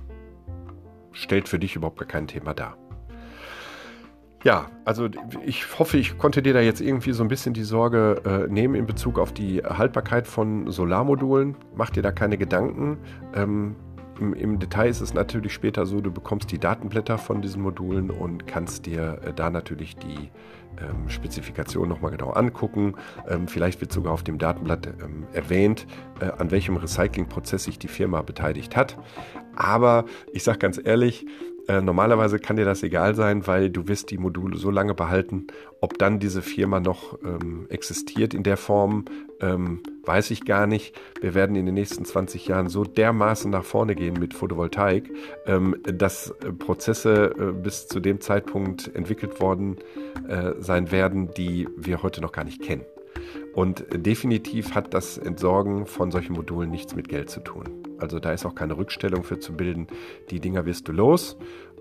stellt 1.11 1.49
für 1.49 1.59
dich 1.59 1.75
überhaupt 1.75 1.99
gar 1.99 2.07
kein 2.07 2.27
Thema 2.27 2.53
dar. 2.53 2.77
Ja, 4.45 4.67
also 4.85 5.09
ich 5.43 5.79
hoffe, 5.79 5.97
ich 5.97 6.19
konnte 6.19 6.43
dir 6.43 6.53
da 6.53 6.59
jetzt 6.61 6.79
irgendwie 6.79 7.13
so 7.13 7.23
ein 7.23 7.29
bisschen 7.29 7.55
die 7.55 7.63
Sorge 7.63 8.21
äh, 8.25 8.47
nehmen 8.47 8.75
in 8.75 8.85
Bezug 8.85 9.17
auf 9.17 9.33
die 9.33 9.63
Haltbarkeit 9.63 10.27
von 10.27 10.69
Solarmodulen. 10.69 11.55
Mach 11.75 11.89
dir 11.89 12.03
da 12.03 12.11
keine 12.11 12.38
Gedanken. 12.38 12.99
Ähm, 13.33 13.75
im, 14.19 14.34
im, 14.34 14.60
Detail 14.60 14.89
ist 14.89 15.01
es 15.01 15.13
natürlich 15.13 15.54
später 15.54 15.86
so, 15.86 16.01
du 16.01 16.12
bekommst 16.12 16.51
die 16.51 16.60
Datenblätter 16.60 17.17
von 17.17 17.41
diesen 17.41 17.62
Modulen 17.62 18.10
und 18.10 18.47
kannst 18.47 18.86
dir 18.86 19.19
äh, 19.23 19.34
da 19.34 19.49
natürlich 19.49 19.95
die 19.97 20.30
ähm, 20.80 21.10
Spezifikation 21.10 21.88
nochmal 21.88 22.12
genau 22.12 22.32
angucken. 22.32 22.95
Ähm, 23.28 23.47
vielleicht 23.47 23.82
wird 23.82 23.91
sogar 23.91 24.13
auf 24.13 24.23
dem 24.23 24.38
Datenblatt 24.38 24.88
ähm, 24.88 25.25
erwähnt, 25.34 25.88
äh, 26.19 26.25
an 26.38 26.51
welchem 26.51 26.78
Recyclingprozess 26.78 27.63
sich 27.63 27.80
die 27.80 27.88
Firma 27.88 28.21
beteiligt 28.21 28.75
hat. 28.75 28.97
Aber 29.56 30.06
ich 30.34 30.43
sage 30.43 30.60
ganz 30.60 30.80
ehrlich, 30.84 31.25
äh, 31.67 31.82
normalerweise 31.82 32.39
kann 32.39 32.58
dir 32.58 32.65
das 32.65 32.84
egal 32.84 33.15
sein, 33.15 33.47
weil 33.47 33.69
du 33.69 33.88
wirst 33.88 34.12
die 34.12 34.17
Module 34.17 34.58
so 34.58 34.69
lange 34.69 34.93
behalten. 34.93 35.47
Ob 35.82 35.97
dann 35.97 36.19
diese 36.19 36.41
Firma 36.41 36.80
noch 36.80 37.19
ähm, 37.23 37.65
existiert 37.69 38.34
in 38.34 38.43
der 38.43 38.58
Form, 38.58 39.06
ähm, 39.41 39.82
weiß 40.04 40.32
ich 40.32 40.45
gar 40.45 40.67
nicht. 40.67 40.95
Wir 41.21 41.34
werden 41.34 41.56
in 41.56 41.65
den 41.65 41.75
nächsten 41.75 42.06
20 42.06 42.47
Jahren 42.47 42.69
so 42.69 42.84
dermaßen 42.84 43.49
nach 43.49 43.63
vorne 43.63 43.95
gehen 43.95 44.15
mit 44.19 44.34
Photovoltaik, 44.34 45.12
ähm, 45.47 45.75
dass 45.84 46.30
äh, 46.30 46.51
Prozesse 46.51 47.34
äh, 47.38 47.51
bis 47.51 47.88
zu 47.88 47.99
dem 47.99 48.21
Zeitpunkt 48.21 48.93
entwickelt 48.95 49.39
worden 49.39 49.78
äh, 50.28 50.54
sein 50.60 50.91
werden, 50.91 51.32
die 51.36 51.67
wir 51.78 52.04
heute 52.04 52.21
noch 52.21 52.32
gar 52.32 52.43
nicht 52.43 52.62
kennen. 52.62 52.86
Und 53.54 53.86
definitiv 53.93 54.75
hat 54.75 54.93
das 54.93 55.17
Entsorgen 55.17 55.86
von 55.86 56.12
solchen 56.12 56.34
Modulen 56.34 56.69
nichts 56.69 56.95
mit 56.95 57.08
Geld 57.08 57.30
zu 57.30 57.39
tun. 57.39 57.84
Also 57.99 58.19
da 58.19 58.31
ist 58.31 58.45
auch 58.45 58.55
keine 58.55 58.77
Rückstellung 58.77 59.23
für 59.23 59.39
zu 59.39 59.53
bilden. 59.53 59.88
Die 60.29 60.39
Dinger 60.39 60.65
wirst 60.65 60.88
du 60.88 60.91
los 60.91 61.38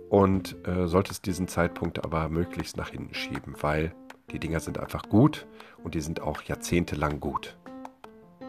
und 0.08 0.56
äh, 0.66 0.86
solltest 0.86 1.26
diesen 1.26 1.48
Zeitpunkt 1.48 2.04
aber 2.04 2.28
möglichst 2.28 2.76
nach 2.76 2.90
hinten 2.90 3.14
schieben, 3.14 3.54
weil 3.60 3.94
die 4.30 4.38
Dinger 4.38 4.60
sind 4.60 4.78
einfach 4.78 5.08
gut 5.08 5.46
und 5.82 5.94
die 5.94 6.00
sind 6.00 6.20
auch 6.20 6.42
jahrzehntelang 6.42 7.20
gut. 7.20 7.56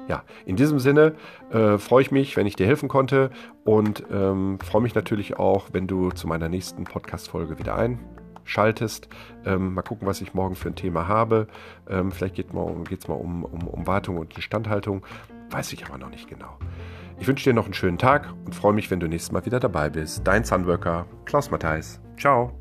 Ja, 0.08 0.24
in 0.46 0.56
diesem 0.56 0.80
Sinne 0.80 1.16
äh, 1.52 1.80
freue 1.80 2.04
ich 2.04 2.12
mich, 2.12 2.38
wenn 2.38 2.46
ich 2.46 2.56
dir 2.56 2.68
helfen 2.68 2.88
konnte 2.88 3.32
und 3.64 4.04
ähm, 4.12 4.60
freue 4.60 4.84
mich 4.84 4.94
natürlich 4.94 5.38
auch, 5.40 5.70
wenn 5.72 5.88
du 5.88 6.12
zu 6.12 6.28
meiner 6.28 6.48
nächsten 6.48 6.84
Podcast-Folge 6.84 7.58
wieder 7.58 7.76
schaltest. 8.44 9.10
Ähm, 9.46 9.74
mal 9.74 9.82
gucken, 9.82 10.08
was 10.08 10.22
ich 10.22 10.36
morgen 10.36 10.56
für 10.56 10.70
ein 10.70 10.76
Thema 10.76 11.08
habe. 11.08 11.48
Ähm, 11.90 12.12
vielleicht 12.12 12.36
geht 12.36 12.48
es 12.48 12.54
mal, 12.54 12.62
um, 12.62 12.84
mal 12.84 13.14
um, 13.16 13.44
um, 13.44 13.68
um 13.68 13.88
Wartung 13.88 14.18
und 14.18 14.36
Instandhaltung. 14.36 15.04
Weiß 15.50 15.74
ich 15.74 15.86
aber 15.86 15.98
noch 15.98 16.10
nicht 16.10 16.30
genau. 16.30 16.58
Ich 17.20 17.28
wünsche 17.28 17.46
dir 17.46 17.54
noch 17.54 17.66
einen 17.66 17.74
schönen 17.74 17.98
Tag 17.98 18.34
und 18.46 18.54
freue 18.54 18.74
mich, 18.74 18.92
wenn 18.92 19.00
du 19.00 19.08
nächstes 19.08 19.32
Mal 19.32 19.46
wieder 19.46 19.60
dabei 19.60 19.90
bist. 19.90 20.22
Dein 20.26 20.44
Sunworker, 20.44 21.06
Klaus 21.26 21.50
Matthijs. 21.50 22.00
Ciao. 22.18 22.52